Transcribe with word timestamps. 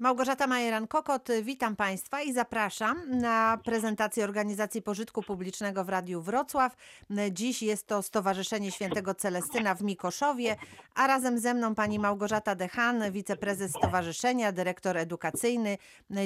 Małgorzata 0.00 0.46
Majeran-Kokot, 0.46 1.42
witam 1.42 1.76
Państwa 1.76 2.22
i 2.22 2.32
zapraszam 2.32 2.96
na 3.10 3.58
prezentację 3.64 4.24
Organizacji 4.24 4.82
Pożytku 4.82 5.22
Publicznego 5.22 5.84
w 5.84 5.88
Radiu 5.88 6.22
Wrocław. 6.22 6.76
Dziś 7.30 7.62
jest 7.62 7.86
to 7.86 8.02
Stowarzyszenie 8.02 8.70
Świętego 8.70 9.14
Celestyna 9.14 9.74
w 9.74 9.82
Mikoszowie, 9.82 10.56
a 10.94 11.06
razem 11.06 11.38
ze 11.38 11.54
mną 11.54 11.74
pani 11.74 11.98
Małgorzata 11.98 12.54
Dechan, 12.54 13.12
wiceprezes 13.12 13.70
stowarzyszenia, 13.70 14.52
dyrektor 14.52 14.96
edukacyjny. 14.96 15.78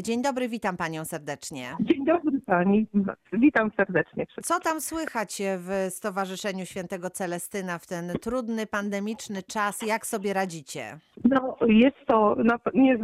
Dzień 0.02 0.22
dobry, 0.22 0.48
witam 0.48 0.76
Panią 0.76 1.04
serdecznie. 1.04 1.76
Dzień 1.80 2.04
dobry 2.04 2.40
Pani, 2.46 2.86
witam 3.32 3.70
serdecznie. 3.76 4.26
Co 4.42 4.60
tam 4.60 4.80
słychać 4.80 5.42
w 5.58 5.86
Stowarzyszeniu 5.90 6.66
Świętego 6.66 7.10
Celestyna 7.10 7.78
w 7.78 7.86
ten 7.86 8.12
trudny, 8.20 8.66
pandemiczny 8.66 9.42
czas? 9.42 9.82
Jak 9.82 10.06
sobie 10.06 10.32
radzicie? 10.32 10.98
No, 11.24 11.56
jest 11.66 11.96
to 12.06 12.36
no, 12.44 12.54
nie, 12.74 12.98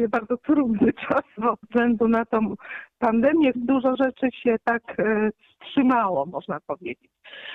niewątpliwie 0.00 0.08
bardzo 0.08 0.36
trudny 0.36 0.92
czas, 1.08 1.22
ze 1.38 1.54
względu 1.62 2.08
na 2.08 2.24
tą 2.24 2.54
pandemię 2.98 3.52
dużo 3.54 3.96
rzeczy 3.96 4.28
się 4.42 4.56
tak 4.64 4.82
e, 5.00 5.30
wstrzymało, 5.60 6.26
można 6.26 6.60
powiedzieć. 6.66 7.10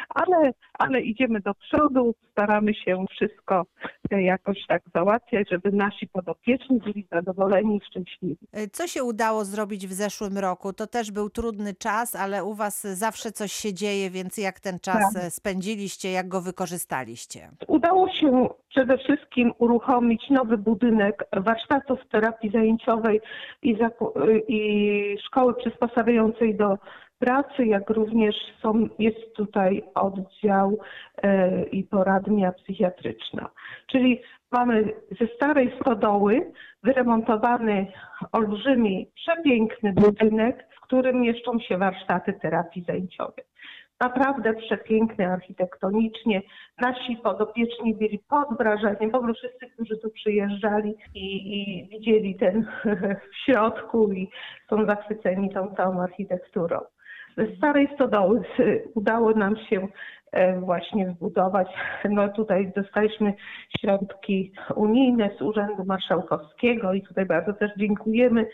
Ale, 0.09 0.51
ale 0.79 1.01
idziemy 1.01 1.39
do 1.39 1.53
przodu, 1.53 2.15
staramy 2.31 2.73
się 2.73 3.05
wszystko 3.09 3.65
e, 4.11 4.21
jakoś 4.23 4.57
tak 4.67 4.81
załatwiać, 4.95 5.49
żeby 5.49 5.71
nasi 5.71 6.07
podopieczni 6.07 6.79
byli 6.79 7.07
zadowoleni 7.11 7.77
i 7.77 7.85
szczęśliwi. 7.85 8.47
Co 8.71 8.87
się 8.87 9.03
udało 9.03 9.45
zrobić 9.45 9.87
w 9.87 9.93
zeszłym 9.93 10.37
roku? 10.37 10.73
To 10.73 10.87
też 10.87 11.11
był 11.11 11.29
trudny 11.29 11.73
czas, 11.73 12.15
ale 12.15 12.43
u 12.43 12.53
Was 12.53 12.81
zawsze 12.81 13.31
coś 13.31 13.51
się 13.51 13.73
dzieje, 13.73 14.09
więc 14.09 14.37
jak 14.37 14.59
ten 14.59 14.79
czas 14.79 15.13
Tak. 15.13 15.23
spędziliście, 15.23 16.11
jak 16.11 16.27
go 16.27 16.41
wykorzystaliście? 16.41 17.49
Udało 17.67 18.09
się 18.09 18.49
przede 18.69 18.97
wszystkim 18.97 19.53
uruchomić 19.57 20.29
nowy 20.29 20.57
budynek 20.57 21.23
warsztatów 21.33 21.99
terapii 22.11 22.51
zajęciowej 22.51 23.21
i, 23.61 23.75
i 24.47 25.17
szkoły 25.27 25.53
przysposabiającej 25.53 26.55
do 26.55 26.77
pracy, 27.19 27.65
jak 27.65 27.89
również 27.89 28.35
są, 28.61 28.87
jest 28.99 29.35
tutaj 29.35 29.83
oddział 29.95 30.77
e, 31.23 31.63
i 31.63 31.83
poradnia 31.83 32.51
psychiatryczna. 32.51 33.49
Czyli 33.87 34.21
mamy 34.51 34.93
ze 35.21 35.27
starej 35.27 35.73
stodoły 35.81 36.51
wyremontowany 36.83 37.87
olbrzymi, 38.31 39.11
przepiękny 39.15 39.93
budynek, 39.93 40.67
w 40.77 40.81
którym 40.81 41.21
mieszczą 41.21 41.59
się 41.59 41.77
warsztaty 41.77 42.33
terapii 42.33 42.83
zajęciowej 42.87 43.45
naprawdę 43.99 44.53
przepiękny 44.53 45.27
architektonicznie. 45.27 46.41
Nasi 46.81 47.17
podopieczni 47.17 47.95
byli 47.95 48.19
pod 48.19 48.57
wrażeniem, 48.57 49.11
w 49.11 49.15
ogóle 49.15 49.33
wszyscy, 49.33 49.65
którzy 49.73 49.97
tu 49.97 50.09
przyjeżdżali 50.09 50.95
i, 51.13 51.59
i 51.59 51.87
widzieli 51.89 52.35
ten 52.35 52.65
w 53.31 53.45
środku 53.45 54.11
i 54.11 54.29
są 54.69 54.85
zachwyceni 54.85 55.49
tą 55.53 55.75
całą 55.75 56.01
architekturą. 56.01 56.79
Z 57.37 57.57
starej 57.57 57.89
stodoły 57.95 58.41
udało 58.95 59.31
nam 59.31 59.55
się 59.57 59.87
e, 60.31 60.59
właśnie 60.59 61.11
zbudować. 61.11 61.67
No 62.09 62.29
tutaj 62.29 62.71
dostaliśmy 62.75 63.33
środki 63.79 64.51
unijne 64.75 65.29
z 65.37 65.41
Urzędu 65.41 65.85
Marszałkowskiego 65.85 66.93
i 66.93 67.01
tutaj 67.01 67.25
bardzo 67.25 67.53
też 67.53 67.71
dziękujemy 67.77 68.45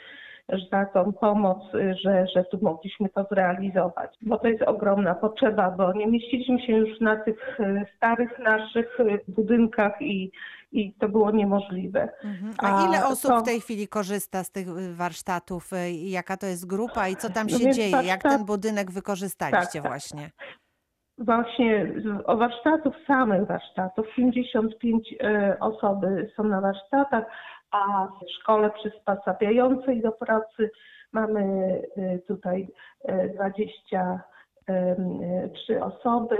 za 0.71 0.85
tą 0.85 1.13
pomoc, 1.13 1.73
y, 1.75 1.95
że, 2.03 2.27
że 2.35 2.43
tu 2.43 2.59
mogliśmy 2.61 3.09
to 3.09 3.25
zrealizować. 3.31 4.11
Bo 4.21 4.37
to 4.39 4.47
jest 4.47 4.61
ogromna 4.63 5.15
potrzeba, 5.15 5.71
bo 5.71 5.93
nie 5.93 6.07
mieściliśmy 6.07 6.61
się 6.61 6.73
już 6.73 6.99
na 6.99 7.15
tych 7.15 7.59
y, 7.59 7.85
starych 7.97 8.39
naszych 8.39 8.99
y, 8.99 9.19
budynkach 9.27 10.01
i, 10.01 10.31
i 10.71 10.93
to 10.93 11.09
było 11.09 11.31
niemożliwe. 11.31 12.09
Mhm. 12.23 12.53
A 12.57 12.87
ile 12.87 13.03
A 13.03 13.07
osób 13.07 13.31
to- 13.31 13.39
w 13.39 13.43
tej 13.43 13.59
chwili 13.61 13.87
korzysta 13.87 14.43
z 14.43 14.51
tych 14.51 14.67
warsztatów? 14.95 15.69
Jaka 16.03 16.37
to 16.37 16.45
jest 16.45 16.67
grupa 16.67 17.07
i 17.07 17.15
co 17.15 17.29
tam 17.29 17.47
No 17.51 17.57
się 17.57 17.71
dzieje? 17.71 17.89
Jak 17.91 18.03
warsztat- 18.23 18.29
ten 18.37 18.45
budynek 18.45 18.91
wykorzystaliście 18.91 19.81
Tak, 19.81 19.83
tak. 19.83 19.91
właśnie? 19.91 20.29
Właśnie 21.17 21.93
o 22.25 22.37
warsztatów, 22.37 22.93
samych 23.07 23.47
warsztatów, 23.47 24.05
55 24.15 25.15
e, 25.23 25.57
osoby 25.59 26.31
są 26.35 26.43
na 26.43 26.61
warsztatach, 26.61 27.25
a 27.71 28.07
w 28.07 28.31
szkole 28.39 28.71
przysposabiającej 28.71 30.01
do 30.01 30.11
pracy 30.11 30.71
mamy 31.13 31.41
e, 31.97 32.19
tutaj 32.19 32.67
e, 33.05 33.29
23 33.29 35.83
osoby 35.83 36.37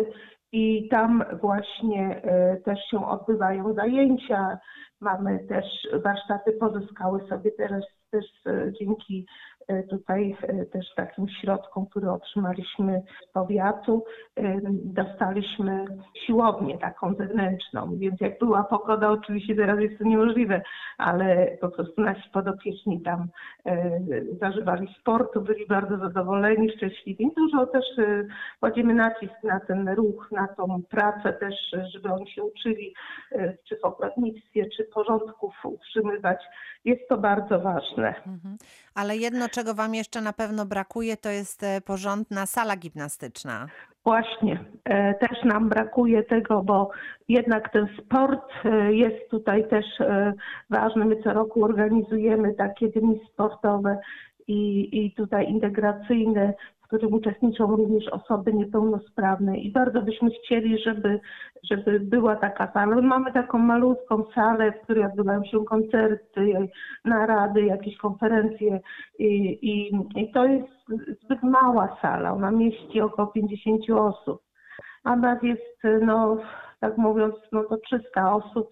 i 0.51 0.89
tam 0.89 1.23
właśnie 1.41 2.21
też 2.65 2.79
się 2.91 3.09
odbywają 3.09 3.73
zajęcia. 3.73 4.57
Mamy 4.99 5.39
też 5.39 5.65
warsztaty, 6.03 6.51
pozyskały 6.51 7.27
sobie 7.27 7.51
teraz 7.51 7.83
też 8.11 8.25
dzięki 8.79 9.25
tutaj 9.89 10.35
e, 10.41 10.65
też 10.65 10.85
takim 10.95 11.29
środkom, 11.29 11.85
które 11.85 12.11
otrzymaliśmy 12.11 13.01
z 13.29 13.31
powiatu, 13.31 14.03
e, 14.35 14.59
dostaliśmy 14.83 15.85
siłownię 16.25 16.77
taką 16.77 17.13
zewnętrzną, 17.13 17.97
więc 17.97 18.21
jak 18.21 18.39
była 18.39 18.63
pogoda, 18.63 19.09
oczywiście 19.09 19.55
teraz 19.55 19.79
jest 19.79 19.97
to 19.97 20.03
niemożliwe, 20.03 20.61
ale 20.97 21.57
po 21.61 21.69
prostu 21.69 22.01
nasi 22.01 22.29
podopieczni 22.29 23.01
tam 23.01 23.27
e, 23.65 23.99
zażywali 24.41 24.87
sportu, 24.99 25.41
byli 25.41 25.67
bardzo 25.67 25.97
zadowoleni, 25.97 26.71
szczęśliwi. 26.71 27.31
Dużo 27.37 27.65
też 27.65 27.85
e, 27.97 28.25
kładziemy 28.59 28.93
nacisk 28.93 29.43
na 29.43 29.59
ten 29.59 29.89
ruch, 29.89 30.31
na 30.31 30.47
tą 30.47 30.81
pracę 30.89 31.33
też, 31.33 31.55
e, 31.73 31.87
żeby 31.87 32.13
oni 32.13 32.31
się 32.31 32.43
uczyli, 32.43 32.93
e, 33.31 33.57
czy 33.69 33.77
w 33.77 33.85
ogrodnictwie, 33.85 34.69
czy 34.69 34.83
porządków 34.83 35.55
utrzymywać. 35.63 36.39
Jest 36.85 37.09
to 37.09 37.17
bardzo 37.17 37.59
ważne. 37.59 38.13
Ale 38.95 39.17
jedno, 39.17 39.49
czego 39.49 39.73
Wam 39.73 39.95
jeszcze 39.95 40.21
na 40.21 40.33
pewno 40.33 40.65
brakuje, 40.65 41.17
to 41.17 41.29
jest 41.29 41.63
e, 41.63 41.81
porządna 41.81 42.45
sala 42.45 42.75
gimnastyczna. 42.75 43.67
Właśnie, 44.03 44.59
e, 44.85 45.13
też 45.13 45.43
nam 45.43 45.69
brakuje 45.69 46.23
tego, 46.23 46.63
bo 46.63 46.89
jednak 47.29 47.71
ten 47.71 47.87
sport 47.97 48.51
e, 48.65 48.93
jest 48.93 49.29
tutaj 49.29 49.67
też 49.67 49.85
ważny. 50.69 51.05
My 51.05 51.23
co 51.23 51.33
roku 51.33 51.63
organizujemy 51.63 52.53
takie 52.53 52.87
dni 52.87 53.19
sportowe 53.33 53.97
i, 54.47 54.89
i 55.05 55.11
tutaj 55.11 55.49
integracyjne, 55.49 56.53
którym 56.91 57.13
uczestniczą 57.13 57.75
również 57.75 58.07
osoby 58.07 58.53
niepełnosprawne 58.53 59.57
i 59.57 59.71
bardzo 59.71 60.01
byśmy 60.01 60.29
chcieli, 60.29 60.83
żeby, 60.83 61.19
żeby 61.63 61.99
była 61.99 62.35
taka 62.35 62.71
sala. 62.71 62.95
My 62.95 63.01
mamy 63.01 63.33
taką 63.33 63.57
malutką 63.57 64.23
salę, 64.35 64.71
w 64.71 64.83
której 64.83 65.05
odbywają 65.05 65.43
się 65.43 65.65
koncerty, 65.65 66.69
narady, 67.05 67.61
jakieś 67.61 67.97
konferencje 67.97 68.79
i, 69.19 69.59
i, 69.61 69.91
i 70.21 70.31
to 70.31 70.45
jest 70.45 70.67
zbyt 71.23 71.43
mała 71.43 71.97
sala, 72.01 72.33
ona 72.33 72.51
mieści 72.51 73.01
około 73.01 73.27
50 73.27 73.89
osób, 73.89 74.41
a 75.03 75.15
nas 75.15 75.43
jest, 75.43 75.83
no 76.01 76.37
tak 76.79 76.97
mówiąc, 76.97 77.35
no 77.51 77.63
to 77.63 77.77
300 77.77 78.35
osób 78.35 78.69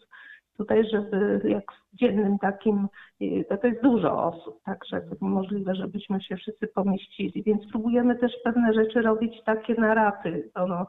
tutaj, 0.60 0.90
żeby 0.92 1.42
jak 1.44 1.64
w 1.72 1.96
dziennym 1.98 2.40
takim, 2.40 2.88
y, 3.22 3.46
to, 3.62 3.68
jest 3.68 3.82
dużo 3.82 4.24
osób, 4.24 4.64
także 4.64 5.02
możliwe, 5.22 5.76
żebyśmy 5.76 6.22
się 6.22 6.38
wszyscy 6.38 6.68
pomieścili, 6.68 7.44
więc 7.44 7.68
próbujemy 7.72 8.16
też 8.16 8.32
pewne 8.44 8.74
rzeczy 8.74 9.02
robić 9.02 9.44
takie 9.46 9.74
na 9.76 9.94
raty, 9.94 10.50
to 10.54 10.68
no, 10.68 10.86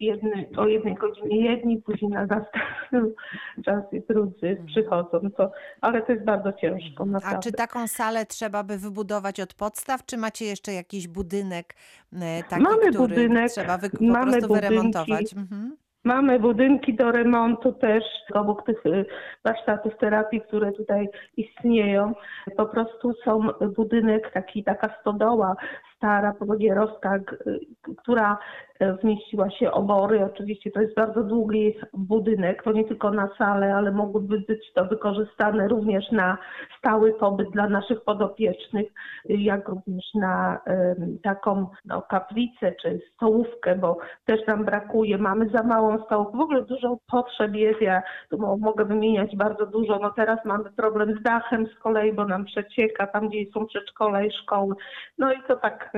jedny, 0.00 0.48
o 0.56 0.66
jednej 0.66 0.94
godzinie 0.94 1.50
jedni, 1.50 1.82
później 1.82 2.10
na 2.10 2.26
następnym 2.26 3.14
czasie 3.64 4.02
drudzy 4.08 4.62
przychodzą, 4.66 5.30
to, 5.36 5.52
ale 5.80 6.02
to 6.02 6.12
jest 6.12 6.24
bardzo 6.24 6.52
ciężko, 6.52 7.02
A 7.02 7.06
naprawdę. 7.06 7.38
czy 7.42 7.52
taką 7.52 7.86
salę 7.86 8.26
trzeba 8.26 8.62
by 8.64 8.78
wybudować 8.78 9.40
od 9.40 9.54
podstaw, 9.54 10.06
czy 10.06 10.16
macie 10.16 10.44
jeszcze 10.44 10.72
jakiś 10.72 11.08
budynek 11.08 11.74
e, 12.12 12.42
taki, 12.42 12.62
Mamy 12.62 12.78
który 12.78 12.92
budynek, 12.98 13.50
trzeba 13.50 13.78
wy, 13.78 13.90
po 13.90 14.04
mamy 14.04 14.32
prostu 14.32 14.48
budynki. 14.48 14.68
wyremontować? 14.68 15.32
Mhm. 15.36 15.76
Mamy 16.04 16.38
budynki 16.38 16.94
do 16.94 17.12
remontu 17.12 17.72
też 17.72 18.04
obok 18.34 18.66
tych 18.66 18.86
y, 18.86 19.06
warsztatów 19.44 19.96
terapii, 19.96 20.40
które 20.40 20.72
tutaj 20.72 21.08
istnieją. 21.36 22.12
Po 22.56 22.66
prostu 22.66 23.12
są 23.24 23.48
budynek, 23.76 24.30
taki, 24.32 24.64
taka 24.64 25.00
stodoła 25.00 25.56
stara, 26.00 26.34
y, 27.46 27.60
która 27.96 28.38
y, 28.82 28.92
wmieściła 28.92 29.50
się 29.50 29.72
obory. 29.72 30.24
Oczywiście 30.24 30.70
to 30.70 30.80
jest 30.80 30.94
bardzo 30.94 31.22
długi 31.22 31.76
budynek, 31.92 32.62
to 32.62 32.72
nie 32.72 32.84
tylko 32.84 33.10
na 33.10 33.28
salę, 33.38 33.74
ale 33.74 33.92
mogłyby 33.92 34.40
być 34.40 34.72
to 34.74 34.84
wykorzystane 34.84 35.68
również 35.68 36.12
na 36.12 36.38
stały 36.78 37.12
pobyt 37.12 37.50
dla 37.50 37.68
naszych 37.68 38.00
podopiecznych, 38.04 38.86
jak 39.24 39.68
również 39.68 40.04
na 40.14 40.60
taką 41.22 41.66
no, 41.84 42.02
kaplicę 42.02 42.72
czy 42.82 43.00
stołówkę, 43.14 43.76
bo 43.76 43.98
też 44.24 44.46
nam 44.46 44.64
brakuje. 44.64 45.18
Mamy 45.18 45.48
za 45.48 45.62
małą 45.62 46.04
stołówkę. 46.04 46.38
W 46.38 46.40
ogóle 46.40 46.62
dużo 46.62 46.98
potrzeb 47.10 47.54
jest. 47.54 47.80
Ja 47.80 48.02
tu 48.30 48.38
mo- 48.38 48.56
mogę 48.56 48.84
wymieniać 48.84 49.36
bardzo 49.36 49.66
dużo. 49.66 49.98
No 49.98 50.10
teraz 50.10 50.44
mamy 50.44 50.64
problem 50.76 51.18
z 51.20 51.22
dachem 51.22 51.66
z 51.66 51.78
kolei, 51.78 52.12
bo 52.12 52.24
nam 52.24 52.44
przecieka 52.44 53.06
tam, 53.06 53.28
gdzie 53.28 53.38
są 53.54 53.66
przedszkola 53.66 54.22
i 54.22 54.30
szkoły. 54.32 54.74
No 55.18 55.32
i 55.32 55.36
to 55.48 55.56
tak 55.56 55.89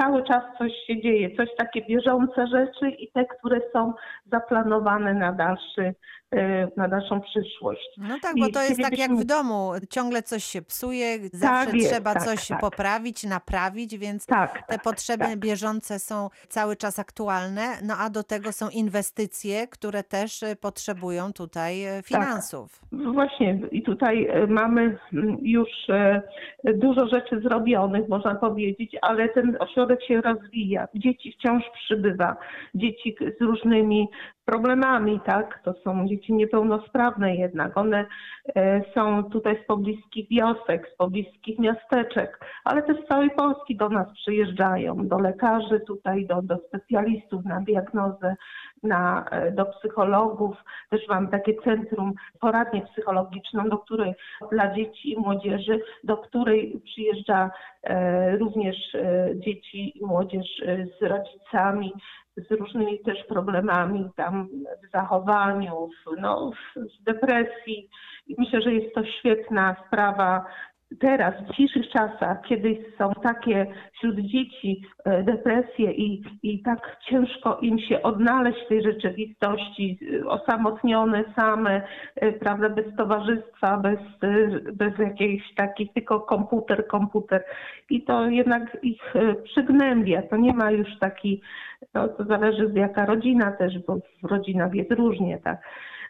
cały 0.00 0.24
czas 0.24 0.42
coś 0.58 0.72
się 0.86 1.00
dzieje, 1.00 1.36
coś 1.36 1.48
takie 1.58 1.82
bieżące 1.82 2.46
rzeczy 2.46 2.90
i 2.90 3.12
te, 3.12 3.24
które 3.24 3.60
są 3.72 3.92
zaplanowane 4.32 5.14
na 5.14 5.32
dalszy, 5.32 5.94
y, 6.34 6.68
na 6.76 6.88
dalszą 6.88 7.20
przyszłość. 7.20 7.88
No 7.98 8.16
tak, 8.22 8.34
bo 8.38 8.46
I 8.46 8.52
to 8.52 8.62
jest 8.62 8.82
tak 8.82 8.98
jak 8.98 9.10
w 9.10 9.24
domu. 9.24 9.72
Ciągle 9.90 10.22
coś 10.22 10.44
się 10.44 10.62
psuje, 10.62 11.18
zawsze 11.32 11.76
jest, 11.76 11.90
trzeba 11.90 12.14
tak, 12.14 12.22
coś 12.22 12.48
tak. 12.48 12.60
poprawić, 12.60 13.24
naprawić, 13.24 13.98
więc 13.98 14.26
Tak, 14.26 14.52
te 14.52 14.74
tak, 14.74 14.82
potrzeby 14.82 15.24
tak. 15.24 15.38
bieżące 15.38 15.98
są 15.98 16.28
cały 16.48 16.76
czas 16.76 16.98
aktualne, 16.98 17.62
no 17.82 17.94
a 17.98 18.10
do 18.10 18.22
tego 18.22 18.52
są 18.52 18.68
inwestycje, 18.68 19.66
które 19.66 20.02
też 20.02 20.42
y, 20.42 20.56
potrzebują 20.56 21.32
tutaj 21.32 21.98
y, 21.98 22.02
finansów. 22.02 22.80
Właśnie 22.92 23.58
i 23.72 23.82
tutaj 23.82 24.28
mamy 24.48 24.98
mm, 25.12 25.36
już 25.42 25.68
dużo 26.74 27.08
rzeczy 27.08 27.40
zrobionych, 27.40 28.08
można 28.08 28.34
powiedzieć, 28.34 28.96
ale 29.02 29.28
ten 29.34 29.56
ośrodek 29.60 30.02
się 30.04 30.20
rozwija. 30.20 30.88
Dzieci 30.94 31.32
wciąż 31.32 31.62
przybywa, 31.84 32.36
dzieci 32.74 33.16
z 33.40 33.42
różnymi 33.42 34.08
problemami, 34.50 35.20
tak? 35.26 35.60
To 35.64 35.74
są 35.84 36.08
dzieci 36.08 36.32
niepełnosprawne 36.32 37.36
jednak. 37.36 37.76
One 37.76 38.06
e, 38.56 38.82
są 38.94 39.24
tutaj 39.24 39.58
z 39.64 39.66
pobliskich 39.66 40.28
wiosek, 40.28 40.90
z 40.94 40.96
pobliskich 40.96 41.58
miasteczek, 41.58 42.40
ale 42.64 42.82
też 42.82 42.96
z 43.04 43.08
całej 43.08 43.30
Polski 43.30 43.76
do 43.76 43.88
nas 43.88 44.08
przyjeżdżają, 44.14 45.08
do 45.08 45.18
lekarzy 45.18 45.80
tutaj, 45.80 46.26
do, 46.26 46.42
do 46.42 46.56
specjalistów 46.68 47.44
na 47.44 47.60
diagnozę, 47.60 48.36
na, 48.82 49.24
e, 49.30 49.52
do 49.52 49.64
psychologów. 49.64 50.56
Też 50.90 51.00
mam 51.08 51.28
takie 51.28 51.54
centrum, 51.54 52.12
poradnię 52.40 52.82
psychologiczną, 52.92 53.68
do 53.68 53.78
której 53.78 54.14
dla 54.52 54.74
dzieci 54.74 55.12
i 55.12 55.18
młodzieży, 55.18 55.80
do 56.04 56.16
której 56.16 56.80
przyjeżdża 56.84 57.50
e, 57.82 58.36
również 58.36 58.76
dzieci 59.34 59.98
i 59.98 60.06
młodzież 60.06 60.46
z 61.00 61.02
rodzicami, 61.02 61.92
z 62.48 62.50
różnymi 62.50 62.98
też 62.98 63.24
problemami 63.28 64.10
tam 64.16 64.48
w 64.82 64.92
zachowaniu, 64.92 65.88
w, 65.88 66.20
no, 66.20 66.50
w, 66.50 66.80
w 66.80 67.04
depresji. 67.04 67.88
I 68.26 68.34
myślę, 68.38 68.62
że 68.62 68.72
jest 68.72 68.94
to 68.94 69.04
świetna 69.04 69.76
sprawa 69.86 70.44
teraz, 70.98 71.34
w 71.34 71.50
dzisiejszych 71.50 71.88
czasach, 71.88 72.38
kiedy 72.48 72.84
są 72.98 73.12
takie 73.22 73.66
wśród 73.92 74.16
dzieci 74.16 74.82
e, 75.04 75.22
depresje 75.22 75.92
i, 75.92 76.22
i 76.42 76.62
tak 76.62 76.96
ciężko 77.08 77.58
im 77.62 77.78
się 77.78 78.02
odnaleźć 78.02 78.58
w 78.64 78.68
tej 78.68 78.82
rzeczywistości, 78.82 79.98
e, 80.22 80.26
osamotnione 80.26 81.24
same, 81.36 81.82
e, 82.16 82.32
prawda, 82.32 82.68
bez 82.68 82.96
towarzystwa, 82.96 83.76
bez, 83.76 83.98
bez 84.72 84.98
jakiejś 84.98 85.54
takich, 85.54 85.92
tylko 85.92 86.20
komputer, 86.20 86.86
komputer. 86.86 87.44
I 87.90 88.02
to 88.02 88.26
jednak 88.26 88.76
ich 88.82 89.14
przygnębia. 89.44 90.22
To 90.22 90.36
nie 90.36 90.52
ma 90.52 90.70
już 90.70 90.98
taki, 90.98 91.40
no 91.94 92.08
to 92.08 92.24
zależy 92.24 92.72
jaka 92.74 93.06
rodzina 93.06 93.52
też, 93.52 93.78
bo 93.78 93.96
w 94.22 94.30
rodzinach 94.30 94.74
jest 94.74 94.92
różnie, 94.92 95.38
tak. 95.44 95.58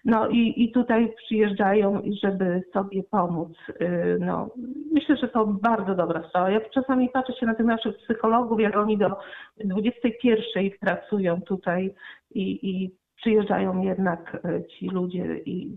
No 0.05 0.29
i, 0.29 0.65
i 0.65 0.73
tutaj 0.73 1.13
przyjeżdżają, 1.17 2.03
żeby 2.23 2.63
sobie 2.73 3.03
pomóc. 3.03 3.53
Yy, 3.81 4.19
No, 4.21 4.49
myślę, 4.93 5.17
że 5.17 5.29
to 5.29 5.47
bardzo 5.47 5.95
dobra 5.95 6.29
sprawa. 6.29 6.51
Ja 6.51 6.61
czasami 6.61 7.09
patrzę 7.09 7.33
się 7.33 7.47
na 7.47 7.55
tych 7.55 7.67
naszych 7.67 7.97
psychologów, 7.97 8.61
jak 8.61 8.77
oni 8.77 8.99
do 8.99 9.17
21 9.65 10.71
pracują 10.81 11.41
tutaj 11.41 11.95
i, 12.31 12.71
i 12.71 12.91
przyjeżdżają 13.17 13.83
jednak 13.83 14.39
e, 14.45 14.65
ci 14.67 14.89
ludzie 14.89 15.37
i 15.47 15.77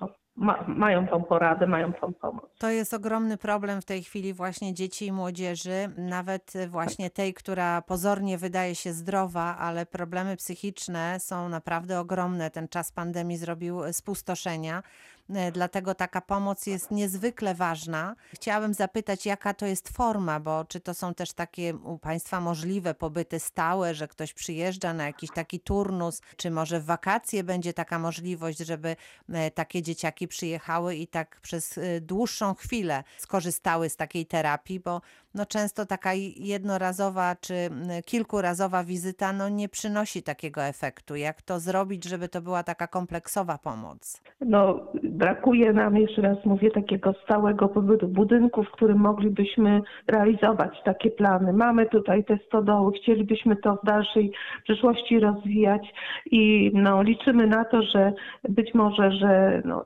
no, 0.00 0.08
ma, 0.36 0.64
mają 0.68 1.08
tą 1.08 1.22
poradę, 1.22 1.66
mają 1.66 1.92
tą 1.92 2.12
pomoc. 2.12 2.44
To 2.58 2.70
jest 2.70 2.94
ogromny 2.94 3.36
problem 3.36 3.80
w 3.80 3.84
tej 3.84 4.02
chwili 4.02 4.34
właśnie 4.34 4.74
dzieci 4.74 5.06
i 5.06 5.12
młodzieży, 5.12 5.88
nawet 5.96 6.52
właśnie 6.68 7.10
tej, 7.10 7.34
która 7.34 7.82
pozornie 7.82 8.38
wydaje 8.38 8.74
się 8.74 8.92
zdrowa, 8.92 9.56
ale 9.56 9.86
problemy 9.86 10.36
psychiczne 10.36 11.20
są 11.20 11.48
naprawdę 11.48 12.00
ogromne. 12.00 12.50
Ten 12.50 12.68
czas 12.68 12.92
pandemii 12.92 13.36
zrobił 13.36 13.92
spustoszenia. 13.92 14.82
E, 15.34 15.52
Dlatego 15.52 15.94
taka 15.94 16.20
pomoc 16.20 16.66
jest 16.66 16.90
niezwykle 16.90 17.54
ważna. 17.54 18.16
Chciałabym 18.34 18.74
zapytać, 18.74 19.26
jaka 19.26 19.54
to 19.54 19.66
jest 19.66 19.88
forma, 19.88 20.40
bo 20.40 20.64
czy 20.64 20.80
to 20.80 20.94
są 20.94 21.14
też 21.14 21.32
takie 21.32 21.74
u 21.76 21.98
Państwa 21.98 22.40
możliwe 22.40 22.94
pobyty 22.94 23.40
stałe, 23.40 23.94
że 23.94 24.08
ktoś 24.08 24.32
przyjeżdża 24.32 24.94
na 24.94 25.06
jakiś 25.06 25.30
taki 25.30 25.60
turnus, 25.60 26.20
czy 26.36 26.50
może 26.50 26.80
w 26.80 26.84
wakacje 26.84 27.44
będzie 27.44 27.72
taka 27.72 27.98
możliwość, 27.98 28.58
żeby 28.58 28.96
e, 29.28 29.50
takie 29.50 29.82
dzieciaki 29.82 30.28
przyjechały 30.28 30.94
i 30.94 31.06
tak 31.06 31.40
przez 31.40 31.78
e, 31.78 32.00
dłuższą 32.00 32.54
chwilę 32.54 33.04
skorzystały 33.18 33.90
z 33.90 33.96
takiej 33.96 34.26
terapii, 34.26 34.80
bo 34.80 35.00
no 35.34 35.46
często 35.46 35.86
taka 35.86 36.10
jednorazowa 36.36 37.36
czy 37.40 37.54
m, 37.54 37.88
kilkurazowa 38.04 38.84
wizyta 38.84 39.32
no 39.32 39.48
nie 39.48 39.68
przynosi 39.68 40.22
takiego 40.22 40.62
efektu. 40.62 41.16
Jak 41.16 41.42
to 41.42 41.60
zrobić, 41.60 42.04
żeby 42.04 42.28
to 42.28 42.40
była 42.42 42.62
taka 42.62 42.86
kompleksowa 42.86 43.58
pomoc? 43.58 44.22
No, 44.40 44.80
brakuje 45.02 45.72
nam, 45.72 45.96
jeszcze 45.96 46.22
raz 46.22 46.44
mówię, 46.44 46.70
takiego 46.70 47.14
stałego 47.24 47.68
pobytu 47.68 48.08
budynku, 48.08 48.64
w 48.64 48.70
którym 48.70 48.98
moglibyśmy 48.98 49.80
realizować 50.06 50.82
takie 50.84 51.10
plany. 51.10 51.52
Mamy 51.52 51.86
tutaj 51.86 52.24
te 52.24 52.38
stodoły, 52.46 52.92
chcielibyśmy 52.92 53.56
to 53.56 53.76
w 53.82 53.86
dalszej 53.86 54.32
przyszłości 54.64 55.20
rozwijać 55.20 55.82
i 56.30 56.70
no, 56.74 57.02
liczymy 57.02 57.46
na 57.46 57.64
to, 57.64 57.82
że 57.82 58.12
być 58.48 58.74
może, 58.74 59.12
że 59.12 59.62
no, 59.64 59.84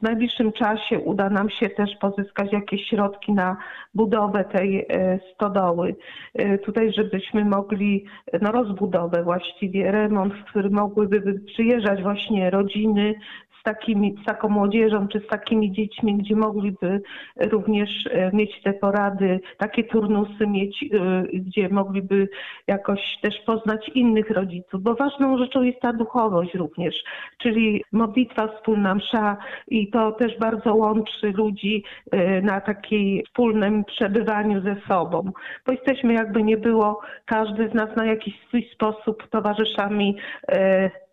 w 0.00 0.02
najbliższym 0.02 0.52
czasie 0.52 0.98
uda 0.98 1.30
nam 1.30 1.50
się 1.50 1.70
też 1.70 1.96
pozyskać 2.00 2.52
jakieś 2.52 2.86
środki 2.86 3.32
na 3.32 3.56
budowę 3.94 4.44
tej 4.44 4.86
e, 4.88 5.18
stodoły. 5.34 5.96
E, 6.34 6.58
Tutaj, 6.58 6.92
żebyśmy 6.92 7.44
mogli, 7.44 8.04
no 8.40 8.52
rozbudowę 8.52 9.22
właściwie, 9.22 9.92
remont, 9.92 10.34
w 10.34 10.44
który 10.44 10.70
mogłyby 10.70 11.20
by 11.20 11.40
przyjeżdżać 11.40 12.02
właśnie 12.02 12.50
rodziny 12.50 13.14
z, 13.60 13.62
takimi, 13.62 14.14
z 14.22 14.26
taką 14.26 14.48
młodzieżą 14.48 15.08
czy 15.08 15.20
z 15.20 15.26
takimi 15.26 15.72
dziećmi, 15.72 16.16
gdzie 16.16 16.36
mogliby 16.36 17.02
również 17.36 17.90
e, 18.10 18.30
mieć 18.32 18.62
te 18.62 18.72
porady, 18.72 19.40
takie 19.58 19.84
turnusy 19.84 20.46
mieć, 20.46 20.82
e, 20.82 21.22
gdzie 21.32 21.68
mogliby 21.68 22.28
jakoś 22.66 23.18
też 23.22 23.34
poznać 23.46 23.88
innych 23.88 24.30
rodziców, 24.30 24.82
bo 24.82 24.94
ważną 24.94 25.38
rzeczą 25.38 25.62
jest 25.62 25.80
ta 25.80 25.92
duchowość 25.92 26.54
również, 26.54 26.94
czyli 27.38 27.84
modlitwa 27.92 28.48
wspólna 28.48 28.94
msza 28.94 29.36
i 29.68 29.90
to 29.90 30.12
też 30.12 30.38
bardzo 30.38 30.74
łączy 30.74 31.32
ludzi 31.34 31.84
e, 32.10 32.42
na 32.42 32.60
takiej 32.60 33.24
wspólnym 33.26 33.84
przebywaniu 33.84 34.62
ze 34.62 34.76
sobą, 34.88 35.32
bo 35.66 35.72
jesteśmy 35.72 36.12
jakby 36.14 36.42
nie 36.42 36.56
było, 36.56 37.00
każdy 37.24 37.68
z 37.68 37.74
nas 37.74 37.96
na 37.96 38.04
jakiś 38.06 38.34
swój 38.46 38.70
sposób 38.74 39.28
towarzyszami 39.30 40.16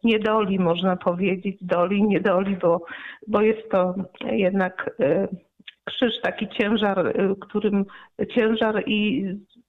niedoli, 0.03 0.59
można 0.59 0.95
powiedzieć, 0.95 1.57
doli, 1.61 2.03
niedoli, 2.03 2.55
bo, 2.55 2.85
bo 3.27 3.41
jest 3.41 3.69
to 3.71 3.95
jednak 4.31 4.95
e, 4.99 5.27
krzyż, 5.85 6.21
taki 6.21 6.47
ciężar, 6.47 7.07
e, 7.07 7.35
którym 7.39 7.85
ciężar 8.35 8.83
i 8.87 9.25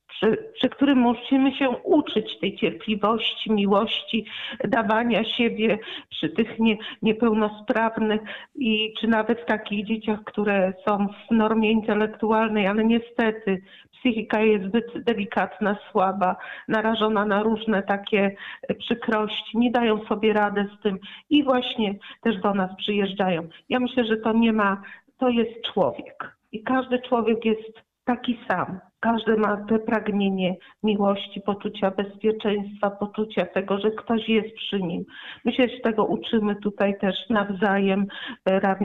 przy, 0.08 0.52
przy 0.54 0.68
którym 0.68 0.98
musimy 0.98 1.54
się 1.54 1.68
uczyć 1.70 2.38
tej 2.40 2.56
cierpliwości, 2.56 3.52
miłości, 3.52 4.24
dawania 4.64 5.24
siebie 5.24 5.78
przy 6.10 6.28
tych 6.28 6.58
nie, 6.58 6.76
niepełnosprawnych 7.02 8.20
i 8.54 8.94
czy 9.00 9.08
nawet 9.08 9.46
takich 9.46 9.86
dzieciach, 9.86 10.24
które 10.24 10.72
są 10.88 11.06
w 11.08 11.30
normie 11.30 11.72
intelektualnej, 11.72 12.66
ale 12.66 12.84
niestety 12.84 13.62
psychika 14.00 14.40
jest 14.40 14.64
zbyt 14.64 15.04
delikatna, 15.04 15.76
słaba, 15.90 16.36
narażona 16.68 17.26
na 17.26 17.42
różne 17.42 17.82
takie 17.82 18.36
przykrości, 18.78 19.58
nie 19.58 19.70
dają 19.70 20.04
sobie 20.04 20.32
rady 20.32 20.68
z 20.78 20.82
tym 20.82 20.98
i 21.30 21.44
właśnie 21.44 21.94
też 22.22 22.40
do 22.40 22.54
nas 22.54 22.70
przyjeżdżają. 22.76 23.48
Ja 23.68 23.80
myślę, 23.80 24.04
że 24.04 24.16
to 24.16 24.32
nie 24.32 24.52
ma, 24.52 24.82
to 25.18 25.28
jest 25.28 25.62
człowiek 25.72 26.38
i 26.52 26.62
każdy 26.62 26.98
człowiek 26.98 27.44
jest 27.44 27.82
taki 28.04 28.38
sam. 28.48 28.80
Każdy 29.00 29.36
ma 29.36 29.56
te 29.56 29.78
pragnienie 29.78 30.56
miłości, 30.82 31.40
poczucia 31.40 31.90
bezpieczeństwa, 31.90 32.90
poczucia 32.90 33.46
tego, 33.46 33.78
że 33.78 33.90
ktoś 33.90 34.28
jest 34.28 34.56
przy 34.56 34.82
nim. 34.82 35.04
My 35.44 35.52
się 35.52 35.68
tego 35.82 36.04
uczymy 36.04 36.56
tutaj 36.56 36.98
też 36.98 37.14
nawzajem, 37.30 38.06
e, 38.44 38.60
ra, 38.60 38.78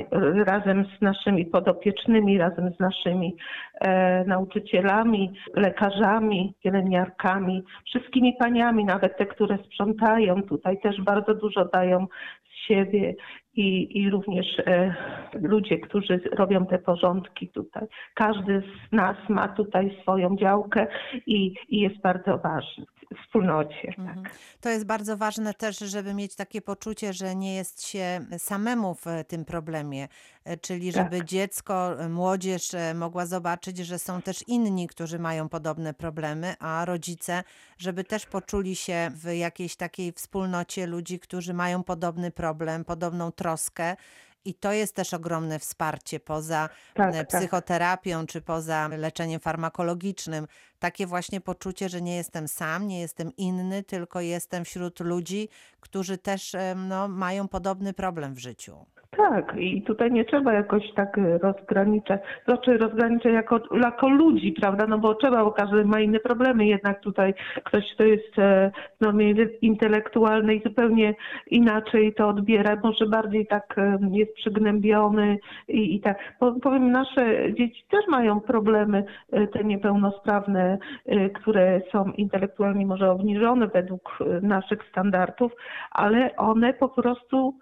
razem 0.46 0.86
z 0.98 1.01
naszymi 1.01 1.46
podopiecznymi, 1.46 2.38
razem 2.38 2.74
z 2.74 2.79
naszymi 2.79 3.36
e, 3.82 4.24
nauczycielami, 4.25 5.34
lekarzami, 5.55 6.53
pielęgniarkami, 6.63 7.63
wszystkimi 7.86 8.34
paniami, 8.39 8.86
nawet 8.86 9.17
te, 9.17 9.25
które 9.25 9.58
sprzątają 9.58 10.43
tutaj 10.43 10.79
też 10.82 11.01
bardzo 11.01 11.36
dużo 11.36 11.65
dają 11.65 12.08
z 12.50 12.67
siebie 12.67 13.15
i, 13.55 14.00
i 14.00 14.10
również 14.10 14.60
e, 14.60 14.95
ludzie, 15.33 15.77
którzy 15.79 16.22
robią 16.31 16.65
te 16.65 16.79
porządki 16.79 17.48
tutaj. 17.48 17.88
Każdy 18.13 18.62
z 18.62 18.91
nas 18.91 19.17
ma 19.29 19.48
tutaj 19.48 19.98
swoją 20.01 20.36
działkę 20.36 20.88
i, 21.27 21.53
i 21.69 21.79
jest 21.79 22.01
bardzo 22.01 22.38
ważny. 22.38 22.86
Wspólnocie. 23.24 23.93
Mhm. 23.98 24.24
Tak. 24.24 24.34
To 24.62 24.70
jest 24.70 24.86
bardzo 24.86 25.17
ważne 25.17 25.53
też, 25.53 25.79
żeby 25.79 26.13
mieć 26.13 26.36
takie 26.36 26.62
poczucie, 26.62 27.13
że 27.13 27.36
nie 27.36 27.55
jest 27.55 27.86
się 27.88 28.25
samemu 28.38 28.96
w 28.96 29.05
tym 29.27 29.46
problemie, 29.46 30.08
e, 30.46 30.58
czyli 30.58 30.93
Tak. 30.93 31.03
żeby 31.03 31.25
dziecko, 31.25 32.00
e, 32.00 32.10
młodzież 32.10 32.74
e, 32.74 32.93
mogła 32.93 33.25
zobaczyć, 33.25 33.77
że 33.77 34.00
są 34.00 34.22
też 34.22 34.43
inni, 34.48 34.88
którzy 34.88 35.20
mają 35.20 35.50
podobne 35.50 35.93
problemy, 35.93 36.55
a 36.60 36.86
rodzice, 36.86 37.43
żeby 37.77 38.03
też 38.03 38.25
poczuli 38.25 38.75
się 38.75 39.12
w 39.15 39.34
jakiejś 39.34 39.75
takiej 39.75 40.12
wspólnocie 40.12 40.88
ludzi, 40.88 41.20
którzy 41.20 41.53
mają 41.53 41.84
podobny 41.84 42.32
problem, 42.32 42.86
podobną 42.86 43.32
troskę. 43.32 43.96
I 44.45 44.53
to 44.53 44.71
jest 44.71 44.95
też 44.95 45.13
ogromne 45.13 45.59
wsparcie 45.59 46.19
poza 46.19 46.69
Tak, 46.93 47.15
e, 47.15 47.25
tak. 47.25 47.27
psychoterapią 47.27 48.25
czy 48.25 48.41
poza 48.41 48.88
leczeniem 48.88 49.39
farmakologicznym. 49.39 50.47
Takie 50.79 51.07
właśnie 51.07 51.41
poczucie, 51.41 51.89
że 51.89 52.01
nie 52.01 52.15
jestem 52.15 52.47
sam, 52.47 52.88
nie 52.88 53.01
jestem 53.01 53.35
inny, 53.38 53.83
tylko 53.83 54.21
jestem 54.21 54.65
wśród 54.65 55.00
ludzi, 55.00 55.50
którzy 55.79 56.17
też 56.17 56.55
no, 56.75 57.07
mają 57.07 57.47
podobny 57.47 57.93
problem 57.93 58.33
w 58.33 58.39
życiu. 58.39 58.85
Tak, 59.17 59.55
i 59.58 59.82
tutaj 59.82 60.12
nie 60.12 60.25
trzeba 60.25 60.53
jakoś 60.53 60.93
tak 60.96 61.17
e, 61.17 61.38
rozgraniczać, 61.38 62.22
znaczy 62.46 62.77
rozgraniczać 62.77 63.34
jako, 63.34 63.60
jako 63.84 64.10
ludzi, 64.10 64.51
prawda, 64.51 64.88
no 64.88 64.98
bo 64.98 65.15
trzeba, 65.15 65.43
bo 65.43 65.51
każdy 65.51 65.86
ma 65.86 66.00
inne 66.00 66.20
problemy, 66.20 66.65
jednak 66.65 67.00
tutaj 67.00 67.34
ktoś, 67.63 67.84
kto 67.93 68.03
jest 68.03 68.39
e, 68.39 68.72
w 68.98 69.05
normie 69.05 69.34
intelektualnej 69.62 70.62
zupełnie 70.65 71.15
inaczej 71.48 72.13
to 72.13 72.27
odbiera, 72.27 72.75
może 72.84 73.05
bardziej 73.05 73.48
tak 73.48 73.75
e, 73.77 74.00
jest 74.12 74.34
przygnębiony 74.34 75.38
i, 75.67 75.96
i 75.96 76.01
tak. 76.01 76.17
Powiem, 76.62 76.91
nasze 76.91 77.53
dzieci 77.53 77.84
też 77.89 78.08
mają 78.08 78.41
problemy, 78.41 79.05
e, 79.32 79.48
te 79.48 79.63
niepełnosprawne, 79.63 80.77
e, 81.05 81.29
które 81.29 81.82
są 81.91 82.12
intelektualnie 82.12 82.86
może 82.86 83.12
obniżone 83.12 83.67
według 83.67 84.20
e, 84.22 84.41
naszych 84.41 84.79
standardów, 84.89 85.51
ale 85.91 86.36
one 86.36 86.74
po 86.74 86.89
prostu 86.89 87.53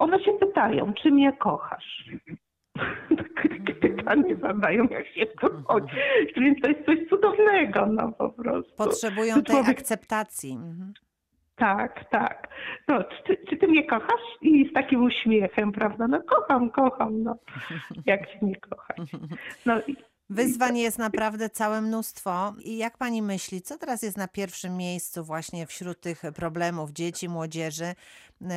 one 0.00 0.24
się 0.24 0.32
pytają, 0.32 0.92
czy 1.02 1.10
mnie 1.10 1.32
kochasz? 1.32 2.04
Takie 3.48 3.74
pytanie 3.74 4.36
zadają, 4.36 4.84
jak 4.90 5.06
się 5.06 5.26
kocha. 5.26 5.74
Więc 6.36 6.60
to 6.62 6.68
jest 6.68 6.86
coś 6.86 6.98
cudownego, 7.08 7.86
no 7.86 8.12
po 8.12 8.30
prostu. 8.30 8.72
Potrzebują 8.76 9.34
To 9.34 9.42
tej 9.42 9.54
człowiek- 9.56 9.78
akceptacji. 9.78 10.52
Mhm. 10.52 10.92
Tak, 11.56 12.04
tak. 12.10 12.48
No, 12.88 13.04
czy, 13.04 13.22
ty- 13.36 13.44
czy 13.50 13.56
ty 13.56 13.68
mnie 13.68 13.84
kochasz? 13.86 14.20
I 14.42 14.68
z 14.70 14.72
takim 14.72 15.02
uśmiechem, 15.04 15.72
prawda? 15.72 16.08
No 16.08 16.20
kocham, 16.22 16.70
kocham, 16.70 17.22
no. 17.22 17.36
Jak 18.06 18.28
się 18.30 18.38
nie 18.42 18.56
kochać? 18.56 18.96
No, 19.66 19.80
i- 19.86 19.96
Wyzwań 20.30 20.78
jest 20.78 20.98
naprawdę 20.98 21.50
całe 21.50 21.80
mnóstwo. 21.80 22.54
I 22.64 22.76
jak 22.76 22.98
pani 22.98 23.22
myśli, 23.22 23.62
co 23.62 23.78
teraz 23.78 24.02
jest 24.02 24.16
na 24.16 24.28
pierwszym 24.28 24.76
miejscu 24.76 25.24
właśnie 25.24 25.66
wśród 25.66 26.00
tych 26.00 26.22
problemów 26.34 26.90
dzieci, 26.90 27.28
młodzieży? 27.28 27.94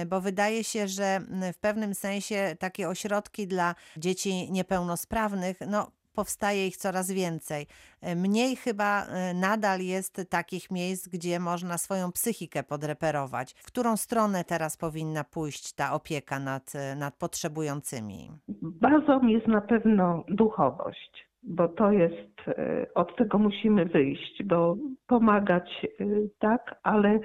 Bo 0.08 0.22
wydaje 0.22 0.64
się, 0.64 0.88
że 0.88 1.20
w 1.54 1.58
pewnym 1.58 1.96
sensie 1.96 2.56
takie 2.60 2.90
ośrodki 2.90 3.48
dla 3.48 3.76
dzieci 3.98 4.52
niepełnosprawnych, 4.52 5.58
no 5.68 5.92
powstaje 6.16 6.68
ich 6.68 6.78
coraz 6.78 7.12
więcej. 7.12 7.68
Mniej 8.16 8.56
chyba 8.56 9.06
e, 9.06 9.34
nadal 9.34 9.82
jest 9.82 10.22
takich 10.30 10.72
miejsc, 10.72 11.08
gdzie 11.08 11.40
można 11.40 11.78
swoją 11.78 12.12
psychikę 12.12 12.64
podreperować. 12.64 13.54
W 13.58 13.66
którą 13.66 13.98
stronę 13.98 14.44
teraz 14.44 14.78
powinna 14.78 15.24
pójść 15.24 15.74
ta 15.74 15.94
opieka 15.94 16.40
nad, 16.40 16.76
e, 16.76 16.96
nad 16.96 17.16
potrzebującymi? 17.16 18.32
Bazą 18.62 19.28
jest 19.28 19.48
na 19.48 19.62
pewno 19.62 20.24
duchowość, 20.28 21.33
bo 21.44 21.68
to 21.68 21.92
jest, 21.92 22.48
e, 22.48 22.86
od 22.96 23.16
tego 23.16 23.38
musimy 23.38 23.86
wyjść, 23.86 24.44
bo 24.44 24.78
pomagać 25.08 25.86
e, 25.86 26.06
tak, 26.40 26.76
ale 26.84 27.10
e, 27.10 27.20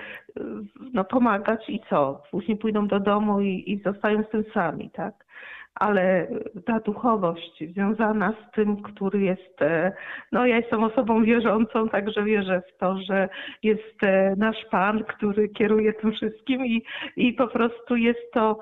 no 0.93 1.05
pomagać 1.05 1.69
i 1.69 1.81
co? 1.91 2.23
Później 2.31 2.57
pójdą 2.57 2.87
do 2.87 3.01
domu 3.01 3.41
i, 3.41 3.65
i 3.67 3.83
zostają 3.83 4.23
z 4.23 4.29
tym 4.29 4.45
sami, 4.55 4.91
tak? 4.91 5.29
Ale 5.75 6.29
ta 6.67 6.81
duchowość 6.81 7.65
związana 7.73 8.33
z 8.33 8.55
tym, 8.55 8.83
który 8.83 9.21
jest, 9.21 9.63
e, 9.63 9.93
no 10.33 10.47
ja 10.47 10.57
jestem 10.57 10.85
osobą 10.85 11.25
wierzącą, 11.25 11.89
także 11.89 12.25
wierzę 12.25 12.63
w 12.69 12.79
to, 12.79 12.99
że 13.03 13.29
jest 13.63 14.03
e, 14.03 14.35
nasz 14.37 14.65
Pan, 14.71 15.05
który 15.05 15.49
kieruje 15.49 15.93
tym 15.93 16.13
wszystkim 16.13 16.67
i, 16.67 16.83
i 17.17 17.33
po 17.33 17.49
prostu 17.49 17.97
jest 17.97 18.33
to 18.33 18.59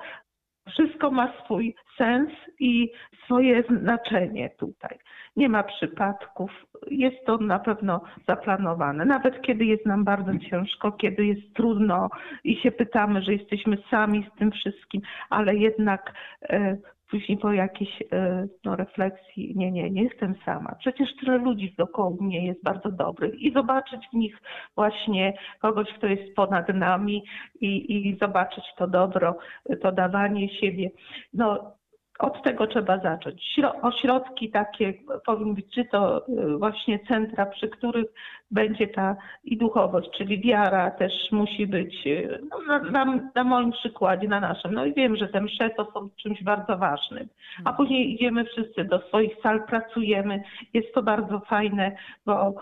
wszystko 0.67 1.11
ma 1.11 1.33
swój 1.43 1.75
sens 1.97 2.29
i 2.59 2.91
swoje 3.25 3.63
znaczenie 3.81 4.49
tutaj. 4.49 4.97
Nie 5.37 5.49
ma 5.49 5.63
przypadków, 5.63 6.51
jest 6.91 7.25
to 7.25 7.37
na 7.37 7.59
pewno 7.59 8.01
zaplanowane. 8.27 9.05
Nawet 9.05 9.41
kiedy 9.41 9.65
jest 9.65 9.85
nam 9.85 10.03
bardzo 10.03 10.37
ciężko, 10.49 10.91
kiedy 10.91 11.25
jest 11.25 11.53
trudno 11.53 12.09
i 12.43 12.55
się 12.55 12.71
pytamy, 12.71 13.21
że 13.21 13.33
jesteśmy 13.33 13.77
sami 13.91 14.29
z 14.35 14.39
tym 14.39 14.51
wszystkim, 14.51 15.01
ale 15.29 15.55
jednak 15.55 16.13
e, 16.49 16.77
później 17.09 17.37
po 17.37 17.53
jakiejś 17.53 18.03
e, 18.11 18.47
no, 18.65 18.75
refleksji, 18.75 19.53
nie, 19.55 19.71
nie, 19.71 19.89
nie 19.89 20.03
jestem 20.03 20.35
sama. 20.45 20.75
Przecież 20.79 21.09
tyle 21.19 21.37
ludzi 21.37 21.75
dookoła 21.77 22.15
mnie 22.21 22.47
jest 22.47 22.63
bardzo 22.63 22.91
dobrych 22.91 23.41
i 23.41 23.53
zobaczyć 23.53 24.07
w 24.13 24.15
nich 24.15 24.41
właśnie 24.75 25.33
kogoś, 25.61 25.87
kto 25.93 26.07
jest 26.07 26.35
ponad 26.35 26.69
nami 26.69 27.23
i, 27.61 28.07
i 28.07 28.17
zobaczyć 28.17 28.63
to 28.77 28.87
dobro, 28.87 29.37
to 29.81 29.91
dawanie 29.91 30.49
siebie. 30.49 30.89
No, 31.33 31.76
od 32.19 32.43
tego 32.43 32.67
trzeba 32.67 32.99
zacząć. 32.99 33.41
Śro- 33.57 33.81
Ośrodki 33.81 34.51
takie 34.51 34.93
powinny 35.25 35.53
być, 35.53 35.65
czy 35.73 35.85
to 35.85 36.27
y, 36.27 36.57
właśnie 36.57 36.99
centra, 36.99 37.45
przy 37.45 37.69
których 37.69 38.05
będzie 38.51 38.87
ta 38.87 39.15
i 39.43 39.57
duchowość, 39.57 40.09
czyli 40.17 40.41
wiara 40.41 40.91
też 40.91 41.13
musi 41.31 41.67
być, 41.67 42.07
y, 42.07 42.39
no, 42.49 42.61
na, 42.67 42.79
na, 42.79 43.19
na 43.35 43.43
moim 43.43 43.71
przykładzie, 43.71 44.27
na 44.27 44.39
naszym. 44.39 44.73
No 44.73 44.85
i 44.85 44.93
wiem, 44.93 45.15
że 45.15 45.27
te 45.27 45.41
msze 45.41 45.69
to 45.69 45.91
są 45.93 46.09
czymś 46.23 46.43
bardzo 46.43 46.77
ważnym. 46.77 47.27
A 47.65 47.73
później 47.73 48.13
idziemy 48.13 48.45
wszyscy 48.45 48.83
do 48.83 48.99
swoich 48.99 49.31
sal, 49.43 49.63
pracujemy. 49.67 50.43
Jest 50.73 50.93
to 50.93 51.03
bardzo 51.03 51.39
fajne, 51.39 51.95
bo 52.25 52.53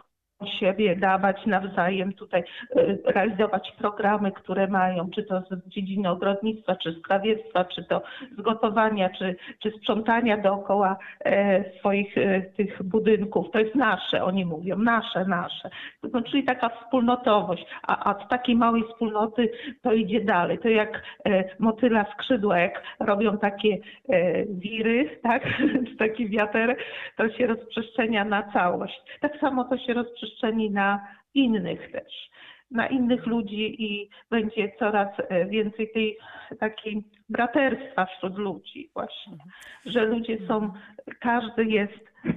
siebie 0.59 0.95
dawać 0.95 1.45
nawzajem 1.45 2.13
tutaj, 2.13 2.43
y, 2.77 3.01
realizować 3.05 3.71
programy, 3.77 4.31
które 4.31 4.67
mają, 4.67 5.09
czy 5.09 5.23
to 5.23 5.41
z 5.41 5.69
dziedziny 5.69 6.09
ogrodnictwa, 6.09 6.75
czy 6.75 6.91
z 6.91 7.01
krawiectwa, 7.01 7.65
czy 7.65 7.83
to 7.83 8.01
z 8.37 8.41
gotowania, 8.41 9.09
czy, 9.09 9.35
czy 9.59 9.71
sprzątania 9.71 10.37
dookoła 10.37 10.97
e, 11.25 11.63
swoich 11.79 12.17
e, 12.17 12.41
tych 12.41 12.83
budynków. 12.83 13.51
To 13.51 13.59
jest 13.59 13.75
nasze, 13.75 14.23
oni 14.23 14.45
mówią, 14.45 14.77
nasze, 14.77 15.25
nasze. 15.25 15.69
No, 16.13 16.21
czyli 16.21 16.43
taka 16.43 16.69
wspólnotowość, 16.69 17.65
a, 17.83 18.11
a 18.11 18.25
z 18.25 18.29
takiej 18.29 18.55
małej 18.55 18.83
wspólnoty 18.83 19.51
to 19.81 19.93
idzie 19.93 20.21
dalej. 20.21 20.59
To 20.59 20.69
jak 20.69 21.03
e, 21.25 21.43
motyla 21.59 22.05
skrzydła, 22.13 22.59
jak 22.59 22.83
robią 22.99 23.37
takie 23.37 23.77
e, 24.09 24.45
wiry, 24.45 25.19
tak, 25.23 25.43
taki 25.99 26.29
wiater, 26.29 26.77
to 27.17 27.29
się 27.29 27.47
rozprzestrzenia 27.47 28.25
na 28.25 28.43
całość. 28.53 29.01
Tak 29.21 29.37
samo 29.39 29.63
to 29.63 29.77
się 29.77 29.93
rozprzestrzeni 30.25 30.71
na 30.71 31.07
innych 31.33 31.91
też, 31.91 32.29
na 32.71 32.87
innych 32.87 33.25
ludzi 33.25 33.83
i 33.83 34.09
będzie 34.29 34.71
coraz 34.79 35.07
e, 35.19 35.45
więcej 35.45 35.91
tej 35.93 36.17
takiej 36.59 37.03
braterstwa 37.29 38.05
wśród 38.05 38.37
ludzi 38.37 38.89
właśnie, 38.93 39.37
że 39.85 40.05
ludzie 40.05 40.37
są, 40.47 40.73
każdy 41.19 41.65
jest 41.65 42.11
e, 42.25 42.31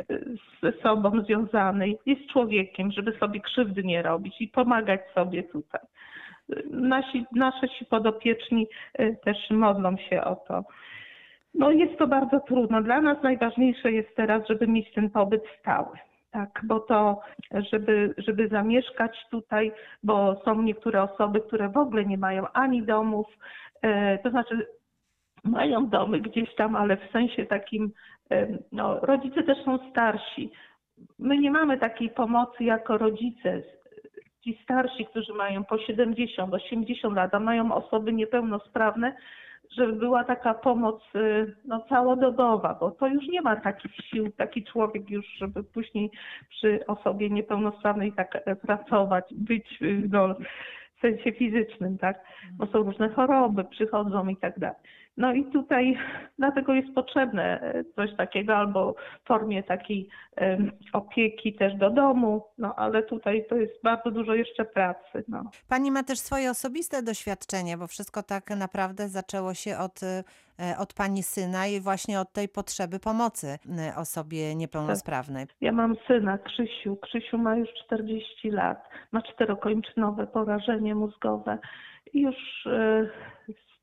ze 0.63 0.73
sobą 0.83 1.23
związany, 1.25 1.95
jest 2.07 2.27
człowiekiem, 2.27 2.93
żeby 2.93 3.19
sobie 3.19 3.41
krzywdy 3.41 3.85
nie 3.85 4.03
robić 4.03 4.41
i 4.41 4.49
pomagać 4.49 5.01
sobie 5.15 5.43
tutaj. 5.43 5.81
Nasi, 6.71 7.25
nasze 7.33 7.69
ci 7.69 7.85
podopieczni 7.85 8.67
e, 8.95 9.17
też 9.17 9.51
modlą 9.51 9.97
się 9.97 10.25
o 10.25 10.37
to. 10.37 10.65
No 11.55 11.71
jest 11.71 11.99
to 11.99 12.07
bardzo 12.07 12.41
trudno. 12.41 12.83
Dla 12.83 13.01
nas 13.01 13.23
najważniejsze 13.23 13.93
jest 13.93 14.17
teraz, 14.17 14.49
żeby 14.49 14.67
mieć 14.67 14.93
ten 14.95 15.11
pobyt 15.11 15.43
stały. 15.61 15.99
Tak, 16.31 16.61
bo 16.65 16.81
to, 16.81 17.21
żeby, 17.73 18.15
żeby 18.19 18.49
zamieszkać 18.49 19.27
tutaj, 19.31 19.73
bo 20.03 20.41
są 20.45 20.63
niektóre 20.63 21.03
osoby, 21.03 21.41
które 21.41 21.69
w 21.69 21.77
ogóle 21.77 22.05
nie 22.05 22.19
mają 22.19 22.47
ani 22.53 22.83
domów, 22.83 23.27
e, 23.83 24.19
to 24.19 24.31
znaczy 24.31 24.67
mają 25.45 25.89
domy 25.89 26.21
gdzieś 26.21 26.55
tam, 26.55 26.77
ale 26.77 26.97
w 26.97 27.11
sensie 27.13 27.47
takim, 27.47 27.93
e, 28.31 28.47
no, 28.73 29.01
rodzice 29.01 29.43
też 29.43 29.65
są 29.65 29.91
starsi. 29.91 30.51
My 31.19 31.39
nie 31.39 31.51
mamy 31.51 31.79
takiej 31.79 32.11
pomocy 32.11 32.65
jako 32.65 32.99
rodzice. 32.99 33.63
Ci 34.45 34.59
starsi, 34.63 35.07
którzy 35.07 35.33
mają 35.33 35.65
po 35.65 35.79
70, 35.79 36.55
80 36.55 37.15
lat, 37.15 37.35
a 37.35 37.41
mają 37.41 37.73
osoby 37.73 38.13
niepełnosprawne, 38.13 39.17
żeby 39.77 39.93
była 39.93 40.25
taka 40.25 40.55
pomoc 40.55 41.03
y, 41.15 41.55
no, 41.65 41.81
całodobowa, 41.89 42.77
bo 42.81 42.91
to 42.91 43.07
już 43.07 43.29
nie 43.29 43.43
ma 43.43 43.57
takich 43.57 43.97
sił, 43.97 44.33
taki 44.33 44.65
człowiek 44.65 45.11
już, 45.11 45.27
żeby 45.27 45.65
później 45.65 46.11
przy 46.49 46.87
osobie 46.87 47.31
niepełnosprawnej 47.31 48.13
tak 48.13 48.43
e, 48.45 48.57
pracować, 48.57 49.25
być 49.35 49.83
y, 49.83 50.03
no, 50.11 50.35
w 50.97 51.01
sensie 51.01 51.33
fizycznym, 51.33 51.99
tak? 51.99 52.25
Bo 52.53 52.67
są 52.67 52.83
różne 52.83 53.09
choroby, 53.09 53.65
przychodzą 53.65 54.29
i 54.29 54.37
tak 54.37 54.59
dalej. 54.59 54.79
No 55.19 55.33
i 55.33 55.45
tutaj 55.45 55.99
dlatego 56.39 56.75
jest 56.75 56.95
potrzebne 56.95 57.61
e, 57.61 57.85
coś 57.85 58.17
takiego 58.17 58.57
albo 58.57 58.95
w 59.25 59.29
formie 59.29 59.63
takiej 59.63 60.09
opieki 60.93 61.55
też 61.55 61.77
do 61.77 61.91
domu, 61.91 62.45
no 62.59 62.75
ale 62.75 63.03
tutaj 63.03 63.45
to 63.49 63.57
jest 63.57 63.73
bardzo 63.83 64.11
dużo 64.11 64.35
jeszcze 64.35 64.65
pracy. 64.65 65.25
No. 65.29 65.51
Pani 65.69 65.91
ma 65.91 66.03
też 66.03 66.19
swoje 66.19 66.51
osobiste 66.51 67.03
doświadczenie, 67.03 67.77
bo 67.77 67.87
wszystko 67.87 68.23
tak 68.23 68.51
naprawdę 68.51 69.09
zaczęło 69.09 69.55
się 69.55 69.79
od, 69.79 70.01
e, 70.03 70.25
od 70.79 70.95
pani 70.95 71.23
syna 71.23 71.67
i 71.67 71.81
właśnie 71.81 72.21
od 72.21 72.33
tej 72.33 72.49
potrzeby 72.49 72.99
pomocy 72.99 73.47
e, 73.47 73.97
osobie 73.97 74.55
niepełnosprawnej. 74.55 75.47
Ja 75.61 75.73
mam 75.73 75.97
syna, 76.07 76.39
Krzysiu. 76.39 76.97
Krzysiu 76.97 77.39
ma 77.39 77.57
już 77.57 77.69
40 77.85 78.51
lat, 78.51 78.89
ma 79.13 79.23
czterokończynowe 79.23 80.27
porażenie 80.27 80.95
mózgowe 80.95 81.59
i 82.13 82.21
już 82.21 82.37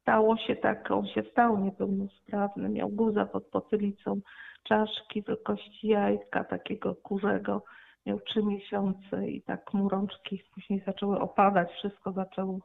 stało 0.06 0.38
się 0.38 0.56
tak, 0.56 0.92
on 0.92 1.08
się 1.08 1.24
stał 1.32 1.60
niepełnosprawny, 1.60 2.70
miał 2.70 2.90
guza 2.90 3.26
pod 3.26 3.46
potylicą, 3.46 4.22
czaszki 4.64 5.24
wielkości 5.24 5.88
jajka, 5.88 6.44
takiego 6.44 6.96
kurzego, 6.96 7.64
miał 8.06 8.20
trzy 8.20 8.44
miesiące 8.44 9.28
i 9.28 9.42
tak 9.42 9.74
mu 9.74 9.90
rączki 9.90 10.42
później 10.54 10.84
zaczęły 10.86 11.20
opadać, 11.20 11.72
wszystko 11.72 12.12
zaczęło 12.12 12.60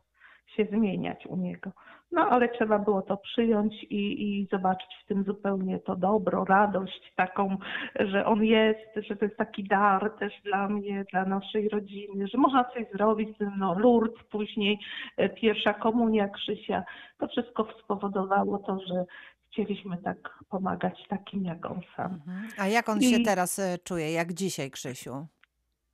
się 0.57 0.65
zmieniać 0.65 1.27
u 1.27 1.37
niego. 1.37 1.71
No 2.13 2.21
ale 2.31 2.49
trzeba 2.49 2.79
było 2.79 3.03
to 3.03 3.17
przyjąć 3.17 3.85
i, 3.85 4.23
i 4.23 4.49
zobaczyć 4.53 4.89
w 5.05 5.07
tym 5.09 5.25
zupełnie 5.25 5.79
to 5.79 5.97
dobro, 5.97 6.45
radość 6.45 7.13
taką, 7.17 7.57
że 8.01 8.27
on 8.27 8.45
jest, 8.45 9.07
że 9.09 9.17
to 9.17 9.25
jest 9.25 9.37
taki 9.37 9.65
dar 9.65 10.11
też 10.19 10.33
dla 10.45 10.69
mnie, 10.69 11.05
dla 11.13 11.25
naszej 11.25 11.69
rodziny, 11.69 12.29
że 12.29 12.39
można 12.39 12.65
coś 12.65 12.85
zrobić, 12.95 13.29
no 13.59 13.79
Lourdes, 13.79 14.25
później 14.31 14.79
e, 15.17 15.29
pierwsza 15.29 15.75
komunia 15.75 16.29
Krzysia. 16.29 16.85
To 17.19 17.29
wszystko 17.29 17.69
spowodowało 17.85 18.59
to, 18.59 18.79
że 18.87 19.05
chcieliśmy 19.51 19.97
tak 19.97 20.39
pomagać 20.49 21.09
takim 21.09 21.45
jak 21.45 21.67
on 21.67 21.81
sam. 21.97 22.13
Mhm. 22.15 22.49
A 22.59 22.67
jak 22.67 22.89
on 22.89 23.01
się 23.01 23.17
I- 23.17 23.25
teraz 23.25 23.59
e, 23.59 23.79
czuje? 23.85 24.13
Jak 24.13 24.33
dzisiaj, 24.33 24.71
Krzysiu? 24.71 25.27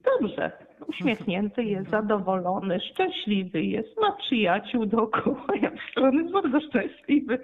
Dobrze, 0.04 0.65
uśmiechnięty 0.88 1.64
jest, 1.64 1.90
zadowolony, 1.90 2.80
szczęśliwy 2.80 3.62
jest, 3.62 4.00
ma 4.00 4.12
przyjaciół 4.12 4.86
dookoła, 4.86 5.46
ja 5.62 5.70
myślę, 5.70 5.92
że 5.96 6.08
on 6.08 6.14
jest 6.14 6.32
bardzo 6.32 6.60
szczęśliwy. 6.60 7.38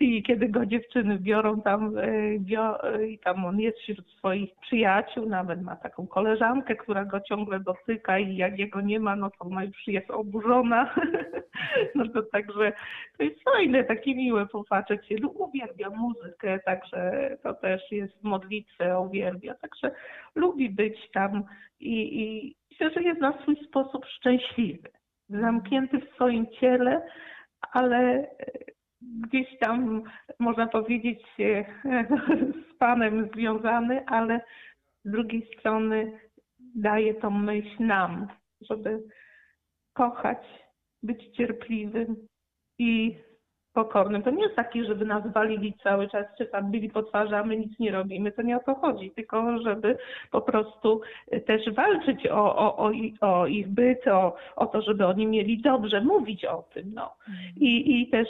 I 0.00 0.22
kiedy 0.22 0.48
go 0.48 0.66
dziewczyny 0.66 1.18
biorą 1.18 1.62
tam, 1.62 1.98
e, 1.98 2.38
bio, 2.38 2.94
e, 2.94 3.06
i 3.06 3.18
tam 3.18 3.44
on 3.44 3.60
jest 3.60 3.78
wśród 3.78 4.10
swoich 4.10 4.50
przyjaciół, 4.60 5.28
nawet 5.28 5.62
ma 5.62 5.76
taką 5.76 6.06
koleżankę, 6.06 6.76
która 6.76 7.04
go 7.04 7.20
ciągle 7.20 7.60
dotyka 7.60 8.18
i 8.18 8.36
jak 8.36 8.58
jego 8.58 8.80
nie 8.80 9.00
ma, 9.00 9.16
no 9.16 9.30
to 9.30 9.36
ona 9.44 9.64
już 9.64 9.86
jest 9.86 10.10
oburzona. 10.10 10.94
No 11.94 12.08
to 12.08 12.22
także 12.22 12.72
to 13.18 13.24
jest 13.24 13.42
fajne, 13.42 13.84
takie 13.84 14.14
miłe 14.14 14.46
popatrzeć 14.46 15.06
się. 15.06 15.14
No, 15.20 15.28
uwielbia 15.28 15.90
muzykę, 15.90 16.58
także 16.58 17.30
to 17.42 17.54
też 17.54 17.92
jest 17.92 18.22
modlitwę, 18.22 19.00
uwielbia, 19.00 19.54
także 19.54 19.90
lubi 20.34 20.70
być 20.70 21.10
tam 21.14 21.44
i, 21.80 22.22
i 22.22 22.54
myślę, 22.72 22.90
że 22.90 23.02
jest 23.02 23.20
na 23.20 23.42
swój 23.42 23.56
sposób 23.66 24.06
szczęśliwy, 24.06 24.88
zamknięty 25.28 25.98
w 25.98 26.14
swoim 26.14 26.46
ciele, 26.60 27.02
ale 27.72 27.98
e, 27.98 28.28
gdzieś 29.00 29.58
tam 29.58 30.02
można 30.38 30.66
powiedzieć 30.66 31.20
e, 31.40 31.64
z 32.70 32.78
Panem 32.78 33.30
związany, 33.34 34.06
ale 34.06 34.40
z 35.04 35.10
drugiej 35.10 35.48
strony 35.58 36.20
daje 36.74 37.14
tą 37.14 37.30
myśl 37.30 37.86
nam, 37.86 38.28
żeby 38.60 39.02
kochać, 39.92 40.38
być 41.02 41.36
cierpliwym 41.36 42.16
i 42.78 43.16
pokornym. 43.72 44.22
To 44.22 44.30
nie 44.30 44.42
jest 44.42 44.56
taki, 44.56 44.84
żeby 44.84 45.04
nas 45.04 45.32
walili 45.32 45.74
cały 45.82 46.08
czas, 46.08 46.26
czy 46.38 46.46
tam 46.46 46.70
byli 46.70 46.88
po 46.90 47.02
twarzy, 47.02 47.36
a 47.36 47.44
my 47.44 47.56
nic 47.56 47.78
nie 47.78 47.92
robimy. 47.92 48.32
To 48.32 48.42
nie 48.42 48.56
o 48.56 48.60
to 48.60 48.74
chodzi, 48.74 49.10
tylko 49.10 49.58
żeby 49.58 49.98
po 50.30 50.40
prostu 50.40 51.00
też 51.46 51.70
walczyć 51.74 52.26
o, 52.26 52.56
o, 52.56 52.76
o, 52.76 52.92
o 53.20 53.46
ich 53.46 53.68
byt, 53.68 54.08
o, 54.08 54.36
o 54.56 54.66
to, 54.66 54.82
żeby 54.82 55.06
oni 55.06 55.26
mieli 55.26 55.62
dobrze, 55.62 56.00
mówić 56.00 56.44
o 56.44 56.64
tym. 56.74 56.94
No. 56.94 57.14
I, 57.56 58.00
I 58.00 58.08
też 58.08 58.28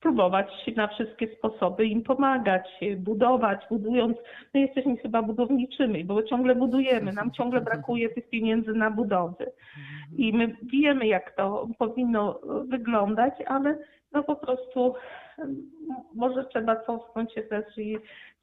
próbować 0.00 0.46
na 0.76 0.88
wszystkie 0.88 1.28
sposoby 1.36 1.86
im 1.86 2.02
pomagać, 2.02 2.68
budować, 2.96 3.60
budując. 3.70 4.16
My 4.54 4.60
jesteśmy 4.60 4.96
chyba 4.96 5.22
budowniczymi, 5.22 6.04
bo 6.04 6.22
ciągle 6.22 6.54
budujemy, 6.54 7.12
nam 7.12 7.30
ciągle 7.30 7.60
brakuje 7.60 8.08
tych 8.08 8.28
pieniędzy 8.28 8.72
na 8.72 8.90
budowy. 8.90 9.52
I 10.16 10.32
my 10.32 10.56
wiemy, 10.72 11.06
jak 11.06 11.36
to 11.36 11.68
powinno 11.78 12.40
wyglądać, 12.68 13.34
ale 13.46 13.78
no 14.12 14.24
po 14.24 14.36
prostu 14.36 14.94
może 16.14 16.44
trzeba 16.44 16.84
cofnąć 16.84 17.34
się 17.34 17.42
też 17.42 17.78
i 17.78 17.98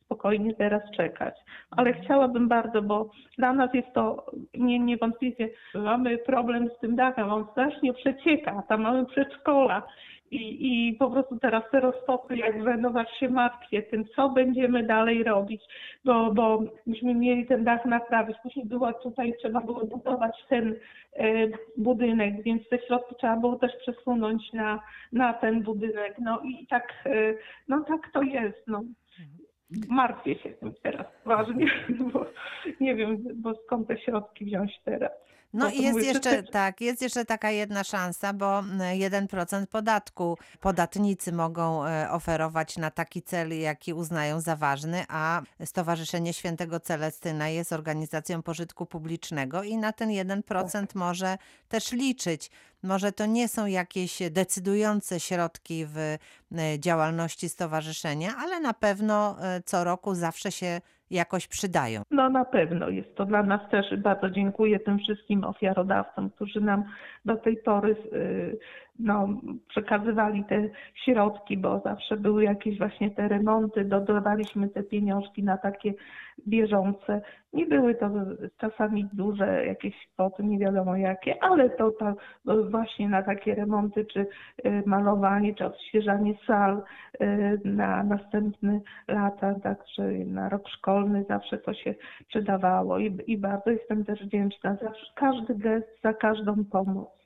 spokojnie 0.05 0.53
teraz 0.53 0.81
czekać. 0.97 1.35
Ale 1.71 1.93
chciałabym 1.93 2.47
bardzo, 2.47 2.81
bo 2.81 3.09
dla 3.38 3.53
nas 3.53 3.74
jest 3.74 3.93
to 3.93 4.25
nie, 4.53 4.79
niewątpliwie, 4.79 5.50
mamy 5.75 6.17
problem 6.17 6.69
z 6.77 6.80
tym 6.80 6.95
dachem, 6.95 7.30
on 7.30 7.45
strasznie 7.51 7.93
przecieka, 7.93 8.63
tam 8.69 8.82
mamy 8.82 9.06
przedszkola. 9.06 9.84
I, 10.32 10.67
I 10.67 10.93
po 10.93 11.12
prostu 11.12 11.39
teraz 11.39 11.63
te 11.71 11.80
roztopy, 11.80 12.38
jak 12.38 12.63
będą, 12.63 12.93
się 13.19 13.30
martwię 13.30 13.84
tym, 13.84 14.06
co 14.15 14.30
będziemy 14.30 14.84
dalej 14.84 15.23
robić, 15.23 15.62
bo, 16.06 16.34
bo 16.34 16.63
myśmy 16.88 17.15
mieli 17.15 17.45
ten 17.45 17.63
dach 17.63 17.86
naprawić, 17.86 18.38
później 18.43 18.65
była 18.65 18.93
tutaj, 18.93 19.34
trzeba 19.39 19.62
było 19.62 19.86
budować 19.86 20.36
ten 20.49 20.75
e, 21.15 21.25
budynek, 21.77 22.43
więc 22.43 22.69
te 22.69 22.80
środki 22.80 23.15
trzeba 23.15 23.38
było 23.38 23.56
też 23.56 23.71
przesunąć 23.82 24.53
na, 24.53 24.80
na 25.12 25.34
ten 25.34 25.63
budynek. 25.63 26.15
No 26.19 26.41
i 26.43 26.67
tak, 26.67 26.93
e, 27.06 27.34
no 27.67 27.84
tak 27.88 28.12
to 28.13 28.21
jest. 28.21 28.67
No. 28.67 28.82
Martwię 29.89 30.36
się 30.36 30.49
tym 30.49 30.73
teraz 30.84 31.08
poważnie, 31.23 31.71
bo 32.13 32.25
nie 32.80 32.95
wiem, 32.95 33.23
bo 33.36 33.56
skąd 33.56 33.88
te 33.88 33.97
środki 33.97 34.45
wziąć 34.45 34.80
teraz. 34.84 35.12
No 35.56 35.70
i 35.70 35.82
jest 35.82 36.06
jeszcze, 36.06 36.44
tak, 36.44 36.82
jest 36.82 37.02
jeszcze 37.02 37.26
taka 37.26 37.52
jedna 37.52 37.84
szansa, 37.84 38.34
bo 38.34 38.60
mm, 38.60 38.80
1% 39.28 39.65
podatku 39.65 40.38
podatnicy 40.60 41.32
mogą 41.32 41.86
e, 41.86 42.12
oferować 42.12 42.78
na 42.78 42.91
taki 42.91 43.22
cel, 43.22 43.60
jaki 43.60 43.94
uznają 43.94 44.41
za 44.41 44.56
ważny, 44.56 45.06
a 45.08 45.41
Stowarzyszenie 45.65 46.34
Świętego 46.34 46.80
Celestyna 46.80 47.50
jest 47.50 47.74
organizacją 47.74 48.44
pożytku 48.44 48.86
publicznego 48.86 49.63
i 49.63 49.78
na 49.78 49.94
ten 49.94 50.10
1% 50.10 50.86
może 50.96 51.38
też 51.70 51.91
liczyć. 51.91 52.52
Może 52.84 53.12
to 53.12 53.26
nie 53.26 53.48
są 53.48 53.65
jakieś 53.65 54.20
decydujące 54.32 55.20
środki 55.20 55.86
w 55.86 55.98
e, 55.98 56.18
działalności 56.80 57.50
stowarzyszenia, 57.50 58.36
ale 58.38 58.60
na 58.60 58.74
pewno 58.74 59.38
e, 59.41 59.62
co 59.65 59.84
roku 59.84 60.15
zawsze 60.15 60.52
się 60.52 60.82
jakoś 61.12 61.48
przydają. 61.48 62.02
No 62.12 62.30
na 62.30 62.46
pewno 62.46 62.89
jest 62.89 63.15
to 63.15 63.26
dla 63.26 63.44
nas 63.44 63.62
też 63.72 63.86
bardzo 63.98 64.30
dziękuję 64.30 64.80
tym 64.80 65.00
wszystkim 65.00 65.44
ofiarodawcom, 65.44 66.30
którzy 66.30 66.62
nam 66.62 66.84
do 67.26 67.36
tej 67.36 67.58
pory 67.58 67.96
y, 68.13 68.58
no, 68.99 69.27
przekazywali 69.67 70.43
te 70.43 70.69
środki, 71.05 71.58
bo 71.58 71.79
zawsze 71.79 72.17
były 72.17 72.43
jakieś 72.43 72.77
właśnie 72.77 73.12
te 73.12 73.27
remonty, 73.27 73.86
dodawaliśmy 73.86 74.69
te 74.69 74.84
pieniążki 74.84 75.43
na 75.43 75.58
takie 75.58 75.93
bieżące. 76.47 77.21
Nie 77.53 77.65
były 77.65 77.95
to 77.95 78.10
czasami 78.58 79.10
duże 79.13 79.65
jakieś 79.65 80.08
kwoty, 80.13 80.43
nie 80.43 80.60
wiadomo 80.60 80.95
jakie, 80.95 81.43
ale 81.43 81.69
to, 81.69 81.91
to 81.91 82.15
właśnie 82.69 83.10
na 83.10 83.23
takie 83.23 83.55
remonty, 83.55 84.05
czy 84.05 84.19
y, 84.65 84.84
malowanie, 84.86 85.55
czy 85.55 85.65
odświeżanie 85.65 86.34
sal 86.47 86.84
y, 87.21 87.60
na 87.65 88.03
następne 88.03 88.79
lata, 89.08 89.60
także 89.60 90.03
na 90.12 90.49
rok 90.49 90.69
szkolny 90.69 91.25
zawsze 91.29 91.58
to 91.58 91.73
się 91.73 91.95
przydawało 92.27 92.99
i, 92.99 93.17
i 93.27 93.38
bardzo 93.38 93.71
jestem 93.71 94.05
też 94.05 94.23
wdzięczna 94.23 94.75
za 94.75 94.91
każdy 95.15 95.55
gest, 95.55 96.01
za 96.03 96.13
każdą 96.13 96.65
pomoc. 96.71 97.24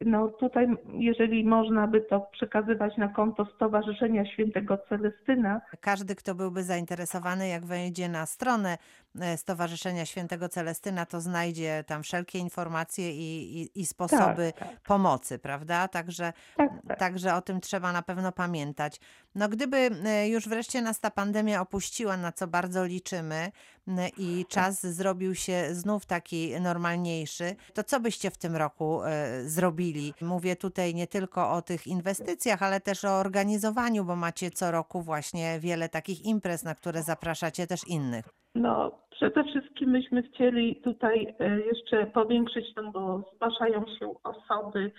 No 0.00 0.28
tutaj, 0.28 0.66
jeżeli 0.92 1.44
można 1.44 1.86
by 1.86 2.00
to 2.00 2.20
przekazywać 2.20 2.96
na 2.96 3.08
konto 3.08 3.46
Stowarzyszenia 3.56 4.26
Świętego 4.26 4.78
Celestyna, 4.88 5.60
Każdy, 5.80 6.14
kto 6.14 6.34
byłby 6.34 6.62
zainteresowany, 6.62 7.48
jak 7.48 7.66
wejdzie 7.66 8.08
na 8.08 8.26
stronę 8.26 8.78
e, 9.20 9.36
Stowarzyszenia 9.36 10.06
Świętego 10.06 10.48
Celestyna, 10.48 11.06
to 11.06 11.20
znajdzie 11.20 11.84
tam 11.86 12.02
wszelkie 12.02 12.38
informacje 12.38 13.12
i, 13.12 13.60
i, 13.62 13.80
i 13.80 13.86
sposoby 13.86 14.52
tak, 14.58 14.68
tak, 14.68 14.80
pomocy, 14.80 15.38
prawda? 15.38 15.88
Także, 15.88 16.32
tak, 16.56 16.70
tak. 16.88 16.98
także 16.98 17.34
o 17.34 17.42
tym 17.42 17.60
trzeba 17.60 17.92
na 17.92 18.02
pewno 18.02 18.32
pamiętać. 18.32 19.00
No 19.34 19.48
gdyby 19.48 19.76
e, 19.76 20.28
już 20.28 20.48
wreszcie 20.48 20.82
nas 20.82 21.00
ta 21.00 21.10
pandemia 21.10 21.60
opuściła, 21.60 22.16
na 22.16 22.32
co 22.32 22.46
bardzo 22.46 22.84
liczymy 22.84 23.52
m, 23.88 23.98
i 24.18 24.44
czas 24.48 24.86
zrobił 24.86 25.34
się 25.34 25.74
znów 25.74 26.06
taki 26.06 26.60
normalniejszy, 26.60 27.56
to 27.74 27.84
co 27.84 28.00
byście 28.00 28.30
w 28.30 28.38
tym 28.38 28.56
roku 28.56 29.02
e, 29.04 29.42
zrobili? 29.86 30.12
Mówię 30.22 30.56
tutaj 30.56 30.94
nie 30.94 31.06
tylko 31.06 31.52
o 31.52 31.62
tych 31.62 31.86
inwestycjach, 31.86 32.62
ale 32.62 32.80
też 32.80 33.04
o 33.04 33.20
organizowaniu, 33.20 34.04
bo 34.04 34.16
macie 34.16 34.50
co 34.50 34.70
roku 34.70 35.02
właśnie 35.02 35.58
wiele 35.60 35.88
takich 35.88 36.24
imprez, 36.24 36.64
na 36.64 36.74
które 36.74 37.02
zapraszacie 37.02 37.66
też 37.66 37.88
innych. 37.88 38.24
No, 38.54 38.92
przede 39.10 39.44
wszystkim 39.44 39.90
myśmy 39.90 40.22
chcieli 40.22 40.76
tutaj 40.76 41.34
e, 41.38 41.60
jeszcze 41.60 42.06
powiększyć, 42.06 42.66
no 42.76 42.92
bo 42.92 43.30
zgłaszają 43.34 43.84
się 43.98 44.14
osoby 44.24 44.92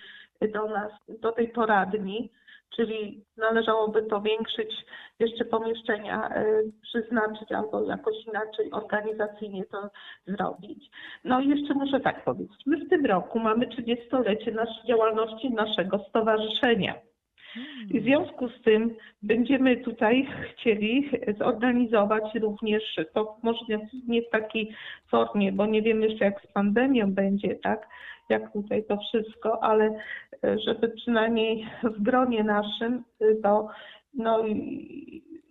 do 0.52 0.68
nas, 0.68 0.92
do 1.20 1.32
tej 1.32 1.48
poradni, 1.48 2.30
czyli 2.76 3.24
należałoby 3.36 4.02
powiększyć 4.02 4.70
jeszcze 5.18 5.44
pomieszczenia, 5.44 6.28
e, 6.28 6.44
przeznaczyć 6.82 7.52
albo 7.52 7.84
jakoś 7.84 8.14
inaczej 8.26 8.70
organizacyjnie 8.72 9.64
to 9.64 9.90
zrobić. 10.26 10.90
No 11.24 11.40
i 11.40 11.48
jeszcze 11.48 11.74
muszę 11.74 12.00
tak 12.00 12.24
powiedzieć, 12.24 12.62
my 12.66 12.76
w 12.76 12.88
tym 12.88 13.06
roku 13.06 13.38
mamy 13.38 13.66
30-lecie 13.66 14.52
naszej 14.52 14.86
działalności 14.86 15.50
naszego 15.50 15.98
stowarzyszenia. 15.98 16.94
I 17.90 18.00
w 18.00 18.04
związku 18.04 18.48
z 18.48 18.62
tym 18.62 18.96
będziemy 19.22 19.76
tutaj 19.76 20.28
chcieli 20.52 21.10
zorganizować 21.38 22.34
również, 22.34 22.82
to 23.14 23.36
może 23.42 23.64
nie 24.08 24.22
w 24.22 24.30
takiej 24.30 24.74
formie, 25.10 25.52
bo 25.52 25.66
nie 25.66 25.82
wiemy 25.82 26.06
jeszcze 26.06 26.24
jak 26.24 26.42
z 26.42 26.52
pandemią 26.52 27.14
będzie, 27.14 27.54
tak, 27.54 27.88
jak 28.28 28.52
tutaj 28.52 28.84
to 28.84 28.96
wszystko, 28.96 29.62
ale 29.62 29.84
e, 30.44 30.58
żeby 30.58 30.88
przynajmniej 30.88 31.66
w 31.82 32.02
gronie 32.02 32.44
naszym 32.44 33.04
e, 33.20 33.34
to 33.34 33.68
no, 34.14 34.44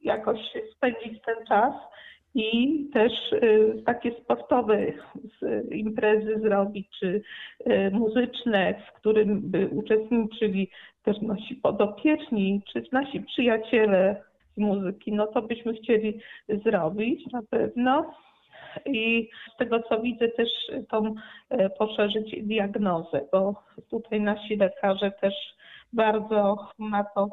jakoś 0.04 0.40
spędzić 0.76 1.22
ten 1.26 1.46
czas 1.48 1.74
i 2.36 2.90
też 2.94 3.32
y, 3.34 3.84
takie 3.86 4.12
sportowe 4.12 4.86
imprezy 5.72 6.40
zrobić, 6.40 6.88
czy 7.00 7.22
y, 7.68 7.92
muzyczne, 7.92 8.74
w 8.88 8.94
którym 8.94 9.42
by 9.42 9.68
uczestniczyli 9.68 10.70
też 11.04 11.22
nasi 11.22 11.56
podopieczni, 11.56 12.62
czy 12.74 12.84
nasi 12.92 13.22
przyjaciele 13.22 14.24
z 14.58 14.58
muzyki, 14.58 15.14
no 15.14 15.28
to 15.28 15.42
byśmy 15.42 15.74
chcieli 15.74 16.20
zrobić 16.66 17.32
na 17.32 17.42
pewno. 17.50 18.14
I 18.86 19.30
z 19.54 19.58
tego 19.58 19.84
co 19.84 20.02
widzę 20.02 20.28
też 20.28 20.50
tą 20.90 21.16
e, 21.50 21.70
poszerzyć 21.70 22.36
diagnozę, 22.44 23.22
bo 23.32 23.64
tutaj 23.90 24.22
nasi 24.22 24.56
lekarze 24.56 25.12
też 25.12 25.34
bardzo 25.94 26.58
na 26.80 27.04
to 27.04 27.30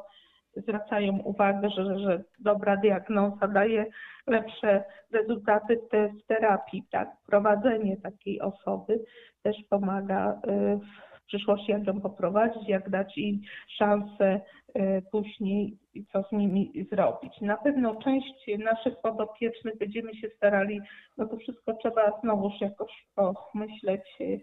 zwracają 0.56 1.18
uwagę, 1.18 1.70
że, 1.70 1.98
że 1.98 2.22
dobra 2.38 2.76
diagnoza 2.76 3.48
daje 3.48 3.86
lepsze 4.26 4.84
rezultaty 5.12 5.80
w 5.92 6.26
terapii. 6.26 6.84
Tak? 6.90 7.08
Prowadzenie 7.26 7.96
takiej 7.96 8.40
osoby 8.40 9.00
też 9.42 9.56
pomaga 9.70 10.40
y, 10.48 10.80
w 11.24 11.26
przyszłości, 11.26 11.72
jak 11.72 11.86
ją 11.86 12.00
poprowadzić, 12.00 12.68
jak 12.68 12.90
dać 12.90 13.18
im 13.18 13.40
szansę 13.78 14.40
y, 14.76 15.02
później, 15.12 15.78
co 16.12 16.22
z 16.22 16.32
nimi 16.32 16.86
zrobić. 16.92 17.40
Na 17.40 17.56
pewno 17.56 17.94
część 17.94 18.50
naszych 18.58 19.00
podopiecznych 19.02 19.78
będziemy 19.78 20.14
się 20.14 20.28
starali, 20.36 20.80
no 21.18 21.26
to 21.26 21.36
wszystko 21.36 21.74
trzeba 21.74 22.20
znowuż 22.20 22.52
jakoś 22.60 23.06
pomyśleć 23.14 24.02
y, 24.20 24.40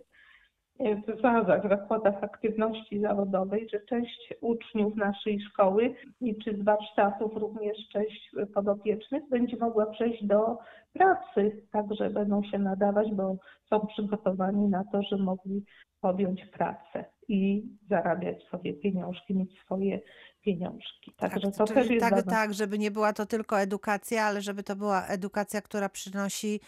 w 1.08 1.22
wazach, 1.22 1.66
w 1.66 1.70
zakładach 1.70 2.24
aktywności 2.24 3.00
zawodowej, 3.00 3.68
że 3.70 3.80
część 3.80 4.34
uczniów 4.42 4.96
naszej 4.96 5.42
szkoły 5.42 5.96
i 6.22 6.36
czy 6.36 6.58
z 6.58 6.64
warsztatów 6.64 7.36
również 7.36 7.78
część 7.92 8.32
podopiecznych 8.54 9.30
będzie 9.30 9.58
mogła 9.58 9.86
przejść 9.86 10.26
do 10.26 10.58
pracy, 10.94 11.64
także 11.72 12.10
będą 12.10 12.44
się 12.44 12.60
nadawać, 12.60 13.12
bo 13.12 13.36
są 13.70 13.88
przygotowani 13.88 14.68
na 14.68 14.84
to, 14.92 15.02
że 15.02 15.18
mogli 15.18 15.64
podjąć 16.02 16.46
pracę 16.46 17.06
i 17.28 17.64
zarabiać 17.90 18.44
sobie 18.44 18.74
pieniążki, 18.74 19.36
mieć 19.36 19.60
swoje 19.66 20.00
pieniążki. 20.42 21.12
Także 21.18 21.52
tak, 21.52 21.56
to 21.56 21.74
też 21.74 21.90
jest 21.90 22.10
tak, 22.10 22.24
tak, 22.24 22.54
żeby 22.54 22.80
nie 22.80 22.92
była 22.92 23.14
to 23.14 23.26
tylko 23.26 23.60
edukacja, 23.60 24.24
ale 24.24 24.42
żeby 24.42 24.64
to 24.64 24.76
była 24.76 25.06
edukacja, 25.08 25.62
która 25.62 25.90
przynosi 25.90 26.60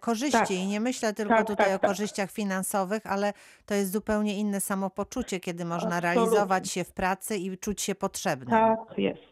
korzyści. 0.00 0.38
Tak. 0.38 0.50
I 0.50 0.66
nie 0.66 0.80
myślę 0.80 1.12
tylko 1.12 1.34
tak, 1.34 1.46
tutaj 1.46 1.66
tak, 1.66 1.76
o 1.76 1.78
tak. 1.78 1.90
korzyściach 1.90 2.30
finansowych, 2.30 3.06
ale 3.06 3.32
to 3.66 3.74
jest 3.74 3.92
zupełnie 3.92 4.38
inne 4.38 4.60
samopoczucie, 4.60 5.40
kiedy 5.40 5.64
można 5.64 5.96
Absolutnie. 5.96 6.14
realizować 6.14 6.70
się 6.70 6.84
w 6.84 6.92
pracy 6.92 7.36
i 7.36 7.58
czuć 7.58 7.80
się 7.80 7.94
potrzebnym. 7.94 8.50
Tak, 8.50 8.78
jest. 8.98 9.30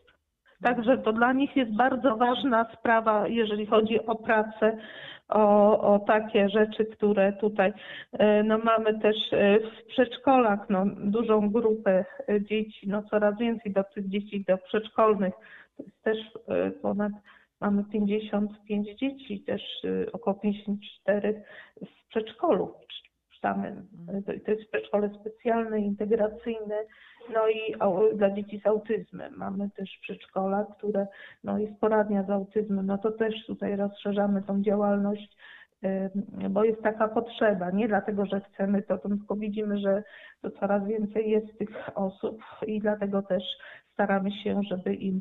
Także 0.62 0.98
to 0.98 1.12
dla 1.12 1.32
nich 1.32 1.56
jest 1.56 1.76
bardzo 1.76 2.16
ważna 2.16 2.66
sprawa, 2.78 3.28
jeżeli 3.28 3.66
chodzi 3.66 4.06
o 4.06 4.14
pracę, 4.14 4.78
o, 5.28 5.80
o 5.94 5.98
takie 5.98 6.48
rzeczy, 6.48 6.84
które 6.84 7.32
tutaj 7.32 7.72
e, 8.12 8.42
no 8.42 8.58
mamy 8.58 9.00
też 9.00 9.16
e, 9.32 9.58
w 9.60 9.86
przedszkolach 9.86 10.60
no, 10.70 10.84
dużą 10.96 11.50
grupę 11.50 12.04
e, 12.28 12.42
dzieci, 12.42 12.88
no 12.88 13.02
coraz 13.02 13.38
więcej 13.38 13.72
do 13.72 13.84
tych 13.84 14.08
dzieci 14.08 14.44
do 14.48 14.58
przedszkolnych. 14.58 15.34
To 15.76 15.82
jest 15.82 16.02
też 16.02 16.18
ponad 16.82 17.12
mamy 17.60 17.84
55 17.84 18.98
dzieci, 18.98 19.40
też 19.40 19.62
około 20.12 20.36
54 20.36 21.42
w 21.76 22.08
przedszkolu 22.08 22.74
samym. 23.40 23.86
To 24.44 24.50
jest 24.50 24.68
przedszkole 24.68 25.10
specjalne, 25.20 25.80
integracyjne, 25.80 26.76
no 27.34 27.48
i 27.48 27.74
dla 28.16 28.30
dzieci 28.30 28.60
z 28.64 28.66
autyzmem. 28.66 29.34
Mamy 29.36 29.70
też 29.70 29.98
przedszkola, 30.02 30.66
które 30.78 31.06
no, 31.44 31.58
jest 31.58 31.80
poradnia 31.80 32.22
z 32.22 32.30
autyzmem. 32.30 32.86
No 32.86 32.98
to 32.98 33.12
też 33.12 33.34
tutaj 33.46 33.76
rozszerzamy 33.76 34.42
tą 34.42 34.62
działalność, 34.62 35.36
bo 36.50 36.64
jest 36.64 36.82
taka 36.82 37.08
potrzeba. 37.08 37.70
Nie 37.70 37.88
dlatego, 37.88 38.26
że 38.26 38.40
chcemy 38.40 38.82
to, 38.82 38.98
tylko 38.98 39.36
widzimy, 39.36 39.78
że 39.78 40.02
to 40.42 40.50
coraz 40.50 40.86
więcej 40.86 41.30
jest 41.30 41.58
tych 41.58 41.70
osób 41.94 42.42
i 42.66 42.80
dlatego 42.80 43.22
też 43.22 43.42
staramy 43.92 44.32
się, 44.32 44.60
żeby 44.70 44.94
im 44.94 45.20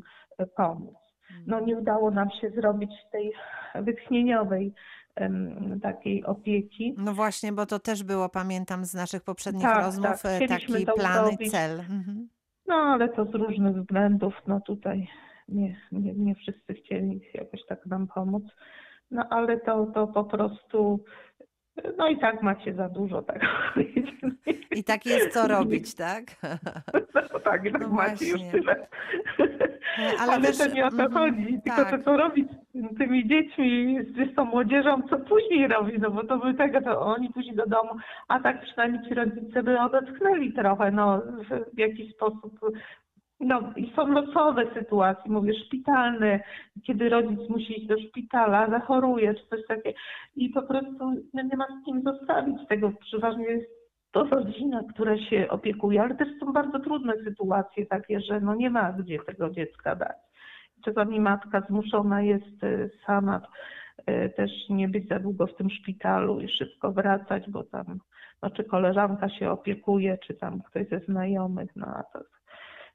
pomóc. 0.56 0.94
No 1.46 1.60
nie 1.60 1.76
udało 1.76 2.10
nam 2.10 2.30
się 2.30 2.50
zrobić 2.50 2.90
tej 3.12 3.32
wytchnieniowej 3.74 4.74
takiej 5.82 6.24
opieki. 6.24 6.94
No 6.98 7.14
właśnie, 7.14 7.52
bo 7.52 7.66
to 7.66 7.78
też 7.78 8.04
było, 8.04 8.28
pamiętam 8.28 8.84
z 8.84 8.94
naszych 8.94 9.22
poprzednich 9.22 9.62
tak, 9.62 9.84
rozmów, 9.84 10.22
tak. 10.22 10.42
E, 10.42 10.48
taki 10.48 10.86
plan 10.96 11.36
cel. 11.50 11.80
Mhm. 11.80 12.28
No 12.66 12.74
ale 12.74 13.08
to 13.08 13.24
z 13.24 13.34
różnych 13.34 13.76
względów, 13.76 14.34
no 14.46 14.60
tutaj 14.60 15.08
nie, 15.48 15.76
nie, 15.92 16.14
nie 16.14 16.34
wszyscy 16.34 16.74
chcieli 16.74 17.20
jakoś 17.34 17.60
tak 17.68 17.86
nam 17.86 18.06
pomóc. 18.06 18.42
No 19.10 19.28
ale 19.30 19.60
to, 19.60 19.86
to 19.86 20.06
po 20.06 20.24
prostu 20.24 21.04
no 21.98 22.08
i 22.08 22.18
tak 22.18 22.42
macie 22.42 22.74
za 22.74 22.88
dużo, 22.88 23.22
tak. 23.22 23.40
I 24.76 24.84
tak 24.84 25.06
jest 25.06 25.32
co 25.32 25.48
robić, 25.58 25.94
tak? 25.94 26.24
No 27.32 27.40
tak, 27.40 27.64
i 27.64 27.72
tak 27.72 27.82
no 27.82 27.88
macie 27.88 28.26
właśnie. 28.26 28.28
już 28.28 28.52
tyle. 28.52 28.86
Ale, 29.98 30.32
Ale 30.32 30.42
też, 30.42 30.58
to 30.58 30.66
nie 30.66 30.86
o 30.86 30.90
to 30.90 30.96
mm, 30.96 31.12
chodzi, 31.12 31.60
tylko 31.64 31.84
tak. 31.84 31.90
to 31.90 32.04
co 32.04 32.16
robić 32.16 32.48
z 32.74 32.98
tymi 32.98 33.28
dziećmi, 33.28 33.98
z 34.02 34.34
tą 34.34 34.44
młodzieżą, 34.44 35.02
co 35.10 35.18
później 35.18 35.68
robi, 35.68 35.98
no 35.98 36.10
bo 36.10 36.24
to 36.24 36.38
by 36.38 36.54
tego, 36.54 36.80
to 36.80 37.00
oni 37.00 37.32
później 37.32 37.56
do 37.56 37.66
domu, 37.66 37.90
a 38.28 38.40
tak 38.40 38.62
przynajmniej 38.62 39.08
ci 39.08 39.14
rodzice 39.14 39.62
by 39.62 39.80
odetchnęli 39.80 40.52
trochę, 40.52 40.90
no 40.90 41.22
w 41.74 41.78
jakiś 41.78 42.14
sposób 42.14 42.60
no 43.40 43.72
i 43.76 43.92
są 43.96 44.06
losowe 44.06 44.74
sytuacje, 44.74 45.30
mówię 45.30 45.54
szpitalne, 45.54 46.40
kiedy 46.86 47.08
rodzic 47.08 47.48
musi 47.48 47.78
iść 47.78 47.86
do 47.86 48.00
szpitala, 48.00 48.70
zachoruje 48.70 49.34
czy 49.34 49.46
coś 49.46 49.66
takiego 49.66 49.98
i 50.36 50.48
po 50.48 50.62
prostu 50.62 51.12
no, 51.34 51.42
nie 51.42 51.56
ma 51.56 51.66
z 51.66 51.84
kim 51.84 52.02
zostawić 52.02 52.68
tego. 52.68 52.92
Przeważnie 53.00 53.44
jest 53.44 53.78
to 54.12 54.24
rodzina, 54.24 54.82
która 54.94 55.18
się 55.18 55.48
opiekuje, 55.50 56.02
ale 56.02 56.14
też 56.14 56.28
są 56.40 56.52
bardzo 56.52 56.80
trudne 56.80 57.12
sytuacje 57.24 57.86
takie, 57.86 58.20
że 58.20 58.40
no 58.40 58.54
nie 58.54 58.70
ma 58.70 58.92
gdzie 58.92 59.18
tego 59.18 59.50
dziecka 59.50 59.96
dać. 59.96 60.16
Czasami 60.84 61.20
matka 61.20 61.60
zmuszona 61.60 62.22
jest 62.22 62.64
e, 62.64 62.88
sama 63.06 63.40
e, 64.06 64.28
też 64.28 64.50
nie 64.70 64.88
być 64.88 65.08
za 65.08 65.18
długo 65.18 65.46
w 65.46 65.54
tym 65.54 65.70
szpitalu 65.70 66.40
i 66.40 66.48
szybko 66.48 66.92
wracać, 66.92 67.50
bo 67.50 67.64
tam 67.64 67.98
no, 68.42 68.50
czy 68.50 68.64
koleżanka 68.64 69.28
się 69.28 69.50
opiekuje, 69.50 70.18
czy 70.18 70.34
tam 70.34 70.62
ktoś 70.62 70.88
ze 70.88 70.98
znajomych, 70.98 71.76
no 71.76 71.86
a 71.86 72.02
to 72.02 72.37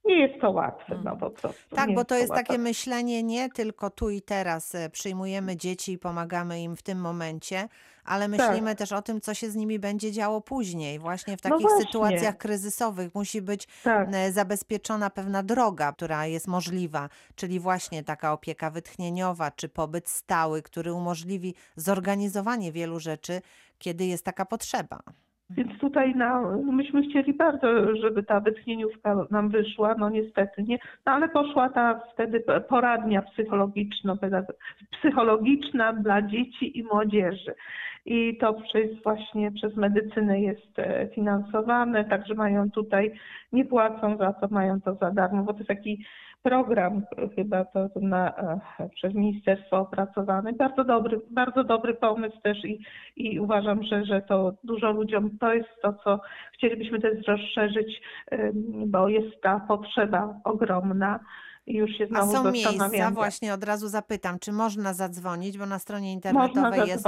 nie 0.05 0.27
jest 0.27 0.41
to 0.41 0.51
łatwe, 0.51 0.99
no 1.03 1.17
po 1.17 1.29
prostu. 1.29 1.75
Tak, 1.75 1.93
bo 1.93 2.05
to 2.05 2.15
jest 2.15 2.33
takie 2.33 2.57
myślenie 2.57 3.23
nie 3.23 3.49
tylko 3.49 3.89
tu 3.89 4.09
i 4.09 4.21
teraz 4.21 4.75
e, 4.75 4.89
przyjmujemy 4.89 5.57
dzieci 5.57 5.91
i 5.91 5.97
pomagamy 5.97 6.61
im 6.61 6.75
w 6.75 6.81
tym 6.81 7.01
momencie, 7.01 7.67
ale 8.05 8.27
myślimy 8.27 8.71
tak. 8.71 8.77
też 8.77 8.91
o 8.91 9.01
tym, 9.01 9.21
co 9.21 9.33
się 9.33 9.49
z 9.49 9.55
nimi 9.55 9.79
będzie 9.79 10.11
działo 10.11 10.41
później. 10.41 10.99
Właśnie 10.99 11.37
w 11.37 11.43
no 11.43 11.49
takich 11.49 11.67
no 11.69 11.81
sytuacjach 11.81 12.37
kryzysowych 12.37 13.15
musi 13.15 13.41
być 13.41 13.67
tak. 13.83 14.09
E, 14.13 14.31
zabezpieczona 14.31 15.09
pewna 15.09 15.43
droga, 15.43 15.91
która 15.91 16.25
jest 16.25 16.47
możliwa, 16.47 17.09
czyli 17.35 17.59
właśnie 17.59 18.03
taka 18.03 18.33
opieka 18.33 18.69
wytchnieniowa, 18.69 19.51
czy 19.51 19.69
pobyt 19.69 20.09
stały, 20.09 20.61
który 20.61 20.93
umożliwi 20.93 21.55
zorganizowanie 21.75 22.71
wielu 22.71 22.99
rzeczy, 22.99 23.41
kiedy 23.77 24.05
jest 24.05 24.25
taka 24.25 24.45
potrzeba. 24.45 24.99
Więc 25.57 25.79
tutaj 25.79 26.13
no, 26.15 26.57
myśmy 26.71 27.01
chcieli 27.01 27.33
bardzo, 27.33 27.95
żeby 27.95 28.23
ta 28.23 28.39
wytchnieniówka 28.39 29.15
nam 29.31 29.49
wyszła, 29.49 29.95
no 29.95 30.09
niestety 30.09 30.63
nie, 30.63 30.79
no 31.05 31.11
ale 31.11 31.29
poszła 31.29 31.69
ta 31.69 32.01
wtedy 32.13 32.43
poradnia 32.69 33.21
psychologiczna, 33.21 34.15
dla 35.93 36.21
dzieci 36.21 36.79
i 36.79 36.83
młodzieży. 36.83 37.53
I 38.05 38.37
to 38.37 38.53
przez 38.53 39.03
właśnie 39.03 39.51
przez 39.51 39.75
medycynę 39.75 40.41
jest 40.41 40.79
e, 40.79 41.07
finansowane, 41.15 42.05
także 42.05 42.33
mają 42.33 42.71
tutaj, 42.71 43.11
nie 43.51 43.65
płacą 43.65 44.17
za 44.17 44.33
to, 44.33 44.47
mają 44.51 44.81
to 44.81 44.95
za 44.95 45.11
darmo, 45.11 45.43
bo 45.43 45.53
to 45.53 45.59
jest 45.59 45.67
taki 45.67 46.05
program 46.43 47.01
chyba 47.35 47.65
to 47.65 47.89
na, 48.01 48.29
e, 48.79 48.89
przez 48.89 49.13
ministerstwo 49.13 49.79
opracowany. 49.79 50.53
Bardzo 50.53 50.83
dobry, 50.83 51.21
bardzo 51.31 51.63
dobry 51.63 51.93
pomysł 51.93 52.37
też 52.43 52.65
i, 52.65 52.79
i 53.15 53.39
uważam, 53.39 53.83
że, 53.83 54.05
że 54.05 54.21
to 54.21 54.53
dużo 54.63 54.91
ludziom 54.91 55.37
to 55.39 55.53
jest 55.53 55.69
to, 55.81 55.93
co 56.03 56.19
chcielibyśmy 56.53 57.01
też 57.01 57.27
rozszerzyć, 57.27 58.01
bo 58.85 59.09
jest 59.09 59.41
ta 59.41 59.59
potrzeba 59.59 60.39
ogromna. 60.43 61.19
I 61.67 61.73
już 61.73 61.91
się 61.91 62.07
A 62.15 62.25
znowu 62.25 62.47
są 62.47 62.51
miejsca, 62.51 63.11
właśnie 63.11 63.53
od 63.53 63.63
razu 63.63 63.87
zapytam, 63.87 64.39
czy 64.39 64.51
można 64.51 64.93
zadzwonić, 64.93 65.57
bo 65.57 65.65
na 65.65 65.79
stronie 65.79 66.13
internetowej 66.13 66.87
jest 66.87 67.05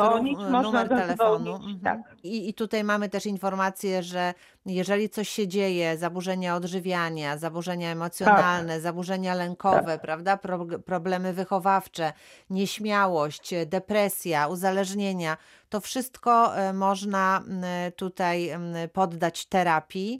numer 0.63 0.89
telefonu. 0.89 1.55
Mhm. 1.55 1.79
tak. 1.79 1.99
I, 2.23 2.49
I 2.49 2.53
tutaj 2.53 2.83
mamy 2.83 3.09
też 3.09 3.25
informację, 3.25 4.03
że 4.03 4.33
jeżeli 4.65 5.09
coś 5.09 5.29
się 5.29 5.47
dzieje, 5.47 5.97
zaburzenia 5.97 6.55
odżywiania, 6.55 7.37
zaburzenia 7.37 7.91
emocjonalne, 7.91 8.81
zaburzenia 8.81 9.33
lękowe, 9.35 9.99
prawda, 9.99 10.37
Pro, 10.37 10.65
problemy 10.85 11.33
wychowawcze, 11.33 12.13
nieśmiałość, 12.49 13.53
depresja, 13.65 14.47
uzależnienia, 14.47 15.37
to 15.69 15.81
wszystko 15.81 16.57
e, 16.57 16.73
można 16.73 17.43
tutaj 17.95 18.51
poddać 18.93 19.45
terapii. 19.45 20.19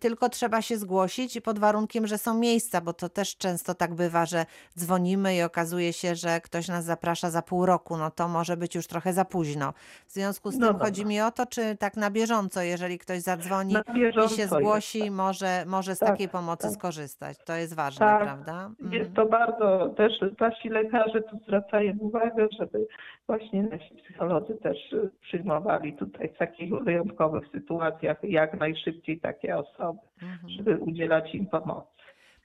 Tylko 0.00 0.28
trzeba 0.28 0.62
się 0.62 0.78
zgłosić 0.78 1.40
pod 1.40 1.58
warunkiem, 1.58 2.06
że 2.06 2.18
są 2.18 2.34
miejsca, 2.34 2.80
bo 2.80 2.92
to 2.92 3.08
też 3.08 3.36
często 3.36 3.74
tak 3.74 3.94
bywa, 3.94 4.26
że 4.26 4.46
dzwonimy 4.78 5.36
i 5.36 5.42
okazuje 5.42 5.92
się, 5.92 6.14
że 6.14 6.40
ktoś 6.40 6.68
nas 6.68 6.84
zaprasza 6.84 7.30
za 7.30 7.42
pół 7.42 7.66
roku, 7.66 7.96
no 7.96 8.10
to 8.10 8.28
może 8.28 8.56
być 8.56 8.74
już 8.74 8.86
trochę 8.86 9.12
za 9.12 9.24
późno. 9.24 9.72
W 10.06 10.12
związku 10.12 10.50
z 10.50 10.54
No 10.54 10.66
tym 10.66 10.72
dobra. 10.72 10.86
chodzi 10.86 11.06
mi 11.06 11.20
o 11.20 11.30
to, 11.30 11.46
czy 11.46 11.76
tak 11.76 11.96
na 11.96 12.10
bieżąco, 12.10 12.62
jeżeli 12.62 12.98
ktoś 12.98 13.20
zadzwoni 13.22 13.69
Na 13.72 13.82
i 13.94 14.28
się 14.28 14.42
jest, 14.42 14.54
zgłosi, 14.54 15.10
może, 15.10 15.64
może 15.66 15.94
z 15.94 15.98
Tak, 15.98 16.08
takiej 16.08 16.28
pomocy 16.28 16.62
tak. 16.62 16.72
skorzystać. 16.72 17.38
To 17.44 17.54
jest 17.54 17.74
ważne, 17.74 18.06
Tak, 18.06 18.22
prawda? 18.22 18.70
Jest 18.80 18.94
Mhm. 19.08 19.14
to 19.14 19.26
bardzo, 19.26 19.88
też 19.96 20.12
nasi 20.40 20.68
lekarze 20.68 21.22
tu 21.22 21.38
zwracają 21.46 21.92
uwagę, 21.98 22.48
żeby 22.58 22.86
właśnie 23.26 23.62
nasi 23.62 23.94
psycholodzy 23.94 24.54
też 24.54 24.92
y, 24.92 25.10
przyjmowali 25.20 25.92
tutaj 25.96 26.28
w 26.34 26.38
takich 26.38 26.74
wyjątkowych 26.74 27.44
sytuacjach 27.52 28.16
jak 28.22 28.60
najszybciej 28.60 29.20
takie 29.20 29.56
osoby, 29.58 29.98
Mhm. 30.22 30.48
żeby 30.50 30.76
udzielać 30.78 31.34
im 31.34 31.46
pomocy. 31.46 31.86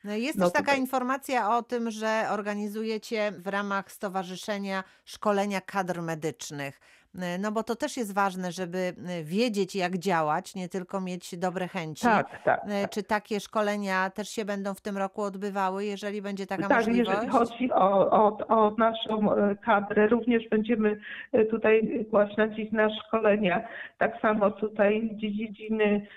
No 0.03 0.13
Jest 0.15 0.37
No 0.37 0.45
też 0.45 0.53
taka 0.53 0.65
tutaj- 0.65 0.79
informacja 0.79 1.57
o 1.57 1.63
tym, 1.63 1.91
że 1.91 2.23
organizujecie 2.31 3.31
w 3.31 3.47
ramach 3.47 3.91
stowarzyszenia 3.91 4.83
szkolenia 5.05 5.61
kadr 5.61 6.01
medycznych. 6.01 6.79
Y, 7.15 7.39
No 7.39 7.51
bo 7.51 7.63
to 7.63 7.75
też 7.75 7.97
jest 7.97 8.15
ważne, 8.15 8.51
żeby 8.51 8.77
y, 8.77 9.23
wiedzieć, 9.23 9.75
jak 9.75 9.97
działać, 9.97 10.55
nie 10.55 10.69
tylko 10.69 11.01
mieć 11.01 11.37
dobre 11.37 11.67
chęci. 11.67 12.03
Tak, 12.03 12.43
tak. 12.43 12.63
Y, 12.65 12.81
tak. 12.81 12.89
Czy 12.89 13.03
takie 13.03 13.39
szkolenia 13.39 14.09
też 14.09 14.29
się 14.29 14.45
będą 14.45 14.73
w 14.73 14.81
tym 14.81 14.97
roku 14.97 15.21
odbywały, 15.21 15.85
jeżeli 15.85 16.21
będzie 16.21 16.45
taka 16.47 16.67
Tak, 16.67 16.77
możliwość? 16.77 17.09
jeżeli 17.09 17.31
chodzi 17.31 17.71
o, 17.71 18.11
o, 18.11 18.37
o 18.47 18.75
naszą 18.77 19.35
e, 19.35 19.55
kadrę, 19.55 20.07
również 20.07 20.49
będziemy 20.49 20.99
e, 21.31 21.45
tutaj 21.45 22.05
kłaść 22.11 22.37
nacisk 22.37 22.71
na 22.71 22.89
szkolenia. 22.89 23.67
Tak 23.97 24.21
samo 24.21 24.51
tutaj 24.51 25.09
dziedziny 25.13 26.07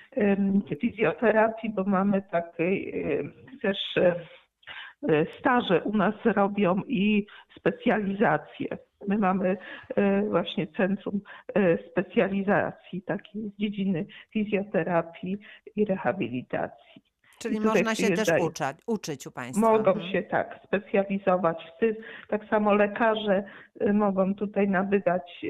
fizjoterapii, 0.80 1.70
bo 1.70 1.84
mamy 1.84 2.22
takie 2.30 2.92
też 3.62 3.78
e, 3.96 4.14
e, 5.08 5.26
staże 5.40 5.82
u 5.82 5.96
nas 5.96 6.14
robią 6.24 6.82
i 6.86 7.26
specjalizacje. 7.58 8.78
My 9.06 9.18
mamy 9.18 9.56
e, 9.96 10.22
właśnie 10.22 10.66
centrum 10.66 11.20
e, 11.54 11.78
specjalizacji 11.90 13.02
takiej 13.02 13.50
z 13.50 13.56
dziedziny 13.58 14.06
fizjoterapii 14.30 15.38
i 15.76 15.84
rehabilitacji. 15.84 17.02
Czyli 17.38 17.56
tutaj 17.56 17.84
można 17.84 17.94
się 17.94 18.14
też 18.14 18.28
uczać, 18.40 18.76
uczyć 18.86 19.26
u 19.26 19.30
Państwa. 19.30 19.70
Mogą 19.72 19.92
Mhm. 19.92 20.12
się 20.12 20.22
tak 20.22 20.60
specjalizować 20.64 21.56
w 21.76 21.80
tym. 21.80 21.96
Tak 22.28 22.44
samo 22.44 22.74
lekarze 22.74 23.44
y, 23.82 23.92
mogą 23.92 24.34
tutaj 24.34 24.68
nabywać 24.68 25.44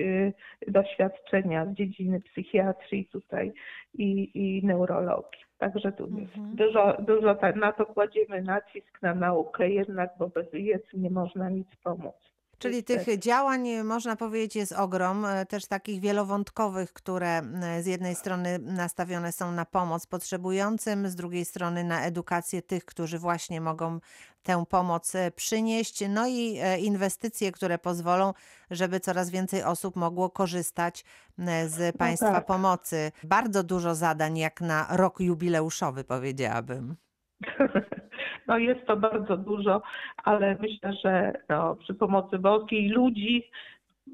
doświadczenia 0.69 1.67
z 1.67 1.75
dziedziny 1.75 2.21
psychiatrii 2.21 3.07
tutaj 3.07 3.53
i, 3.95 4.31
i 4.35 4.67
neurologii. 4.67 5.41
Także 5.59 5.93
tu 5.93 6.03
jest 6.19 6.37
Mhm. 6.37 6.57
dużo, 6.57 6.97
dużo 7.03 7.35
tak, 7.35 7.57
na 7.57 7.73
to 7.73 7.87
kładziemy 7.87 8.43
nacisk 8.43 9.03
na 9.03 9.15
naukę 9.15 9.71
jednak, 9.71 10.11
bo 10.19 10.29
bez 10.29 10.51
wiedzy 10.53 10.89
nie 10.95 11.11
można 11.11 11.51
nic 11.51 11.69
pomóc. 11.85 12.15
Czyli 12.59 12.85
tych 12.85 13.19
działań, 13.19 13.69
e, 13.69 13.85
można 13.85 14.17
powiedzieć, 14.17 14.57
jest 14.57 14.73
ogrom, 14.73 15.25
e, 15.25 15.47
też 15.47 15.67
takich 15.67 16.01
wielowątkowych, 16.01 16.93
które 16.93 17.39
m, 17.39 17.63
z 17.81 17.87
jednej 17.87 18.15
strony 18.15 18.59
nastawione 18.59 19.33
są 19.33 19.53
na 19.53 19.65
pomoc 19.65 20.07
potrzebującym, 20.07 21.09
z 21.09 21.15
drugiej 21.15 21.45
strony 21.45 21.85
na 21.85 22.05
edukację 22.05 22.63
tych, 22.63 22.85
którzy 22.85 23.19
właśnie 23.19 23.61
mogą 23.61 24.01
tę 24.43 24.65
pomoc 24.69 25.13
przynieść, 25.37 26.05
no 26.09 26.27
i 26.27 26.59
inwestycje, 26.79 27.53
które 27.53 27.79
pozwolą, 27.79 28.35
żeby 28.71 29.01
coraz 29.01 29.31
więcej 29.31 29.63
osób 29.63 29.97
mogło 29.97 30.31
korzystać 30.31 31.05
z 31.67 31.97
Państwa 31.97 32.33
tak. 32.33 32.47
pomocy. 32.47 33.13
Bardzo 33.25 33.63
dużo 33.63 33.95
zadań, 33.95 34.39
jak 34.39 34.61
na 34.61 34.87
rok 34.91 35.21
jubileuszowy, 35.21 36.05
powiedziałabym. 36.05 36.97
No 38.47 38.59
jest 38.59 38.87
to 38.87 38.97
bardzo 38.97 39.37
dużo, 39.37 39.83
ale 40.25 40.57
myślę, 40.61 40.93
że 41.05 41.33
no, 41.49 41.77
przy 41.77 41.95
pomocy 41.95 42.39
boskiej 42.39 42.89
ludzi 42.89 43.51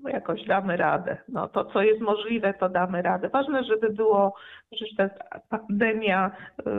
jakoś 0.09 0.45
damy 0.45 0.77
radę. 0.77 1.17
No 1.29 1.49
to, 1.49 1.65
co 1.65 1.83
jest 1.83 2.01
możliwe, 2.01 2.55
to 2.55 2.69
damy 2.69 3.03
radę. 3.03 3.29
Ważne, 3.29 3.65
żeby 3.65 3.91
było, 3.91 4.35
że 4.73 5.09
ta 5.31 5.41
pandemia 5.51 6.31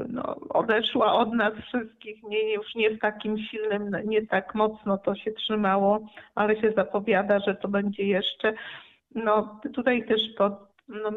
no, 0.09 0.35
odeszła 0.49 1.13
od 1.13 1.33
nas 1.33 1.53
wszystkich, 1.53 2.23
nie, 2.23 2.53
już 2.53 2.75
nie 2.75 2.89
w 2.89 2.99
takim 2.99 3.37
silnym, 3.37 3.91
nie 4.05 4.27
tak 4.27 4.55
mocno 4.55 4.97
to 4.97 5.15
się 5.15 5.31
trzymało, 5.31 5.99
ale 6.35 6.61
się 6.61 6.71
zapowiada, 6.71 7.39
że 7.39 7.55
to 7.55 7.67
będzie 7.67 8.03
jeszcze. 8.03 8.53
No 9.15 9.59
tutaj 9.73 10.07
też 10.07 10.21
to 10.37 10.67
no, 10.87 11.11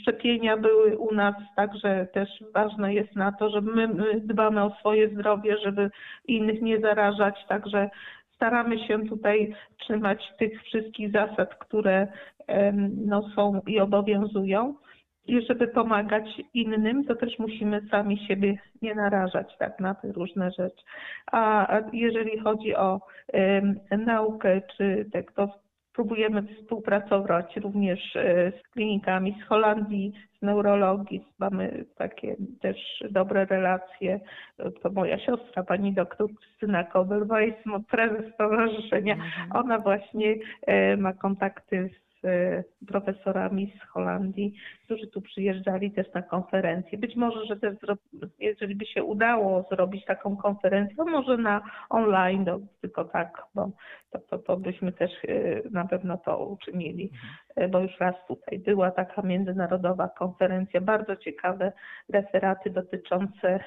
szczepienia 0.00 0.56
były 0.56 0.98
u 0.98 1.14
nas, 1.14 1.34
także 1.56 2.06
też 2.12 2.28
ważne 2.54 2.94
jest 2.94 3.16
na 3.16 3.32
to, 3.32 3.50
żeby 3.50 3.74
my, 3.74 3.88
my 3.88 4.20
dbamy 4.20 4.64
o 4.64 4.76
swoje 4.80 5.08
zdrowie, 5.08 5.56
żeby 5.58 5.90
innych 6.28 6.62
nie 6.62 6.80
zarażać, 6.80 7.34
także 7.48 7.90
staramy 8.34 8.78
się 8.78 9.08
tutaj 9.08 9.54
trzymać 9.78 10.32
tych 10.38 10.62
wszystkich 10.62 11.12
zasad, 11.12 11.54
które 11.54 12.06
no, 13.06 13.22
są 13.34 13.60
i 13.66 13.80
obowiązują. 13.80 14.74
I 15.26 15.46
żeby 15.46 15.68
pomagać 15.68 16.24
innym, 16.54 17.04
to 17.04 17.16
też 17.16 17.38
musimy 17.38 17.80
sami 17.90 18.18
siebie 18.26 18.54
nie 18.82 18.94
narażać 18.94 19.56
tak 19.58 19.80
na 19.80 19.94
te 19.94 20.12
różne 20.12 20.50
rzeczy. 20.50 20.82
A 21.32 21.68
jeżeli 21.92 22.38
chodzi 22.38 22.76
o 22.76 23.00
em, 23.32 23.80
naukę, 23.90 24.62
czy 24.76 25.06
tak 25.12 25.32
to 25.32 25.61
próbujemy 25.94 26.42
współpracować 26.42 27.56
również 27.56 28.16
e, 28.16 28.52
z 28.52 28.68
klinikami 28.68 29.36
z 29.40 29.48
Holandii, 29.48 30.12
z 30.38 30.42
neurologii. 30.42 31.24
Mamy 31.38 31.84
takie 31.96 32.36
też 32.60 32.76
dobre 33.10 33.44
relacje. 33.44 34.20
To 34.82 34.90
moja 34.90 35.18
siostra, 35.18 35.62
pani 35.62 35.92
doktor 35.92 36.28
Krystyna 36.34 36.84
Kobelwajs, 36.84 37.54
prezes 37.90 38.34
stowarzyszenia. 38.34 39.14
Mhm. 39.14 39.52
Ona 39.52 39.78
właśnie 39.78 40.34
e, 40.66 40.96
ma 40.96 41.12
kontakty 41.12 41.90
z 42.08 42.11
profesorami 42.88 43.72
z 43.78 43.88
Holandii, 43.88 44.54
którzy 44.84 45.06
tu 45.06 45.22
przyjeżdżali 45.22 45.90
też 45.90 46.12
na 46.14 46.22
konferencję. 46.22 46.98
Być 46.98 47.16
może, 47.16 47.46
że 47.46 47.56
też 47.56 47.76
jeżeli 48.38 48.74
by 48.74 48.86
się 48.86 49.04
udało 49.04 49.66
zrobić 49.70 50.04
taką 50.04 50.36
konferencję, 50.36 50.96
to 50.96 51.04
może 51.04 51.36
na 51.36 51.62
online, 51.90 52.44
no, 52.46 52.60
tylko 52.80 53.04
tak, 53.04 53.42
bo 53.54 53.70
to, 54.10 54.18
to, 54.18 54.38
to 54.38 54.56
byśmy 54.56 54.92
też 54.92 55.10
e, 55.28 55.62
na 55.70 55.84
pewno 55.84 56.18
to 56.18 56.46
uczynili, 56.46 57.10
e, 57.56 57.68
bo 57.68 57.80
już 57.80 58.00
raz 58.00 58.14
tutaj 58.28 58.58
była 58.58 58.90
taka 58.90 59.22
międzynarodowa 59.22 60.08
konferencja, 60.08 60.80
bardzo 60.80 61.16
ciekawe 61.16 61.72
referaty 62.08 62.70
dotyczące 62.70 63.60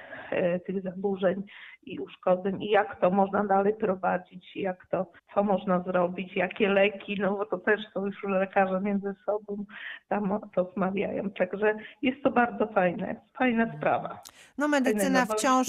tych 0.65 0.82
zaburzeń 0.82 1.44
i 1.86 2.00
uszkodzeń 2.00 2.63
i 2.63 2.69
jak 2.69 3.02
to 3.02 3.10
można 3.10 3.43
dalej 3.43 3.74
prowadzić, 3.74 4.56
jak 4.56 4.88
to, 4.91 5.12
co 5.34 5.43
można 5.43 5.84
zrobić, 5.84 6.36
jakie 6.36 6.69
leki, 6.69 7.17
no 7.19 7.38
bo 7.38 7.45
to 7.45 7.58
też 7.58 7.82
to 7.93 8.06
już 8.06 8.24
lekarze 8.24 8.82
między 8.82 9.15
sobą 9.26 9.65
tam 10.10 10.39
rozmawiają. 10.56 11.30
Także 11.30 11.76
jest 12.02 12.24
to 12.24 12.32
bardzo 12.32 12.67
fajne, 12.67 13.15
fajna 13.38 13.78
sprawa. 13.78 14.19
No 14.58 14.67
medycyna 14.67 15.26
wciąż 15.26 15.67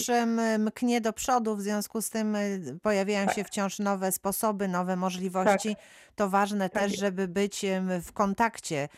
mknie 0.58 1.00
do 1.00 1.12
przodu, 1.12 1.56
w 1.56 1.60
związku 1.60 2.02
z 2.02 2.10
tym 2.10 2.36
y, 2.36 2.78
pojawiają 2.82 3.26
Tak. 3.26 3.34
się 3.34 3.44
wciąż 3.44 3.78
nowe 3.78 4.12
sposoby, 4.12 4.68
nowe 4.68 4.96
możliwości. 4.96 5.76
To 6.16 6.28
ważne 6.28 6.70
Tak 6.70 6.82
też, 6.82 6.98
żeby 6.98 7.28
być 7.28 7.66
w 8.02 8.12
kontakcie 8.12 8.76
e, 8.76 8.88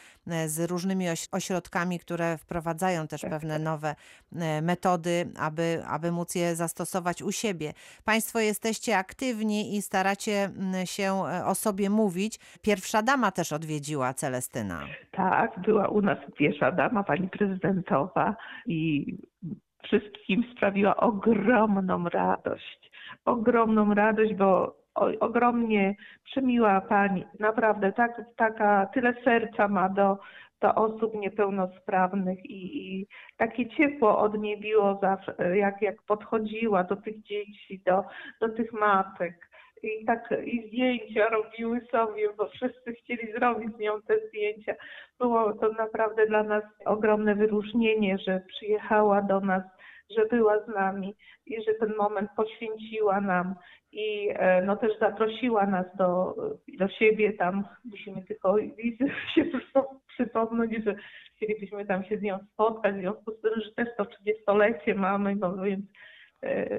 z 0.47 0.71
różnymi 0.71 1.09
oś- 1.09 1.29
ośrodkami, 1.33 1.99
które 1.99 2.39
wprowadzają 2.39 3.07
też 3.09 3.21
Tak, 3.21 3.31
pewne 3.31 3.55
tak. 3.55 3.63
nowe 3.63 3.95
e, 4.37 4.63
metody, 4.63 5.29
aby, 5.41 5.83
aby 5.89 6.13
móc 6.13 6.35
je 6.35 6.57
zastosować 6.57 7.23
u 7.23 7.33
siebie. 7.33 7.73
Państwo 8.05 8.39
jesteście 8.39 8.99
aktywni 8.99 9.77
i 9.77 9.83
staracie 9.83 10.51
się 10.85 11.23
e, 11.27 11.45
o 11.47 11.55
sobie 11.55 11.91
mówić. 11.91 12.39
Pierwsza 12.63 13.03
dama 13.03 13.31
też 13.31 13.53
odwiedziła 13.53 14.15
Celestyna. 14.15 14.81
Tak, 15.13 15.59
była 15.61 15.89
u 15.89 16.01
nas 16.03 16.19
pierwsza 16.39 16.73
dama, 16.73 17.05
pani 17.05 17.29
prezydentowa 17.29 18.37
i 18.67 19.07
wszystkim 19.85 20.45
sprawiła 20.57 20.97
ogromną 20.97 22.09
radość. 22.09 22.91
ogromną 23.25 23.95
radość, 23.95 24.35
bo 24.35 24.77
o, 24.99 25.11
ogromnie 25.21 25.95
przemiła 26.25 26.81
pani. 26.81 27.25
Naprawdę 27.41 27.93
tak, 27.93 28.23
taka 28.37 28.87
tyle 28.87 29.15
serca 29.25 29.69
ma 29.69 29.89
do, 29.89 30.19
do 30.61 30.75
osób 30.75 31.15
niepełnosprawnych 31.15 32.45
i, 32.45 32.79
i 32.79 33.07
takie 33.37 33.69
ciepło 33.69 34.19
od 34.19 34.39
niej 34.39 34.61
biło 34.61 34.99
zawsze, 35.03 35.57
jak, 35.57 35.83
jak 35.83 36.03
podchodziła 36.03 36.85
do 36.85 36.97
tych 36.97 37.23
dzieci, 37.23 37.83
do, 37.87 38.05
do 38.41 38.49
tych 38.49 38.73
matek. 38.73 39.49
I 39.83 40.05
tak 40.05 40.35
i 40.45 40.69
zdjęcia 40.69 41.29
robiły 41.29 41.81
sobie, 41.81 42.29
bo 42.37 42.49
wszyscy 42.49 42.93
chcieli 42.93 43.33
zrobić 43.33 43.77
z 43.77 43.79
nią 43.79 44.03
te 44.03 44.15
zdjęcia. 44.29 44.75
Było 45.19 45.53
to 45.53 45.73
naprawdę 45.73 46.27
dla 46.27 46.43
nas 46.43 46.65
ogromne 46.85 47.35
wyróżnienie, 47.35 48.19
że 48.19 48.41
przyjechała 48.49 49.23
do 49.23 49.41
nas, 49.41 49.63
że 50.11 50.27
była 50.27 50.65
z 50.65 50.69
nami 50.69 51.15
i 51.47 51.63
że 51.63 51.75
ten 51.75 51.97
moment 51.97 52.31
poświęciła 52.37 53.21
nam 53.21 53.55
i 53.93 54.29
e, 54.33 54.63
no 54.63 54.77
też 54.77 54.99
zaprosiła 54.99 55.67
nas 55.67 55.87
do, 55.97 56.35
do 56.79 56.89
siebie 56.89 57.33
tam. 57.33 57.65
Musimy 57.85 58.25
tylko 58.25 58.57
się 59.35 59.45
przypo- 59.45 59.95
przypomnieć, 60.09 60.85
że 60.85 60.95
chcielibyśmy 61.37 61.87
tam 61.87 62.05
się 62.05 62.19
z 62.19 62.23
nią 62.23 62.39
spotkać, 62.53 62.95
w 62.97 63.01
związku 63.01 63.33
z 63.33 63.41
tym, 63.41 63.53
że 63.57 63.73
też 63.73 63.89
to 63.97 64.05
30-lecie 64.05 64.95
mamy, 64.95 65.37
no 65.37 65.57
więc 65.57 65.85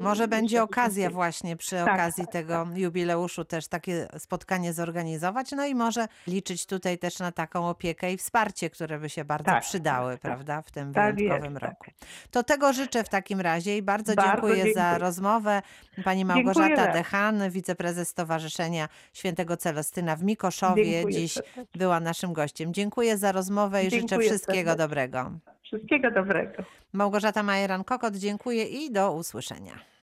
Może 0.02 0.28
będzie 0.28 0.56
myślę, 0.56 0.64
okazja 0.64 1.10
właśnie 1.10 1.56
przy 1.58 1.76
Tak, 1.76 1.94
okazji 1.94 2.24
tak, 2.24 2.34
tego 2.34 2.68
jubileuszu 2.76 3.46
też 3.46 3.68
takie 3.68 4.08
spotkanie 4.18 4.74
zorganizować, 4.74 5.52
no 5.52 5.66
i 5.66 5.76
może 5.76 6.08
liczyć 6.28 6.66
tutaj 6.66 6.98
też 6.98 7.20
na 7.20 7.32
taką 7.32 7.70
opiekę 7.70 8.14
i 8.14 8.18
wsparcie, 8.18 8.70
które 8.70 9.00
by 9.00 9.10
się 9.10 9.26
bardzo 9.26 9.46
Tak, 9.46 9.64
przydały, 9.64 10.12
tak, 10.14 10.22
tak. 10.22 10.32
prawda, 10.32 10.62
w 10.62 10.72
tym 10.72 10.94
Tak 10.94 11.16
wyjątkowym 11.16 11.52
jest, 11.54 11.62
tak. 11.62 11.70
roku. 11.70 11.92
To 12.32 12.44
tego 12.44 12.74
życzę 12.74 13.04
w 13.04 13.10
takim 13.10 13.42
razie 13.42 13.78
i 13.78 13.82
bardzo, 13.82 14.16
Bardzo 14.16 14.32
dziękuję, 14.32 14.56
za 14.64 14.64
dziękuję. 14.64 14.98
rozmowę. 14.98 15.62
Pani 16.04 16.20
Dziękuję 16.20 16.26
Małgorzata 16.44 16.76
bardzo. 16.76 16.94
Dechan, 16.94 17.50
wiceprezes 17.50 18.10
Stowarzyszenia 18.10 18.90
Świętego 19.14 19.58
Celostyna 19.58 20.16
w 20.16 20.24
Mikoszowie, 20.24 20.84
Dziękuję 20.86 21.16
dziś 21.16 21.38
była 21.76 22.00
naszym 22.00 22.34
gościem. 22.34 22.74
Dziękuję 22.74 23.18
za 23.18 23.32
rozmowę 23.32 23.82
i 23.84 23.90
życzę 23.90 24.06
Dziękuję 24.08 24.30
wszystkiego 24.30 24.76
dobrego. 24.76 25.32
Wszystkiego 25.70 26.12
dobrego. 26.12 26.64
Małgorzata 26.94 27.44
Majeran-Kokot, 27.44 28.16
dziękuję 28.16 28.66
i 28.66 28.92
do 28.92 29.14
usłyszenia. 29.14 29.80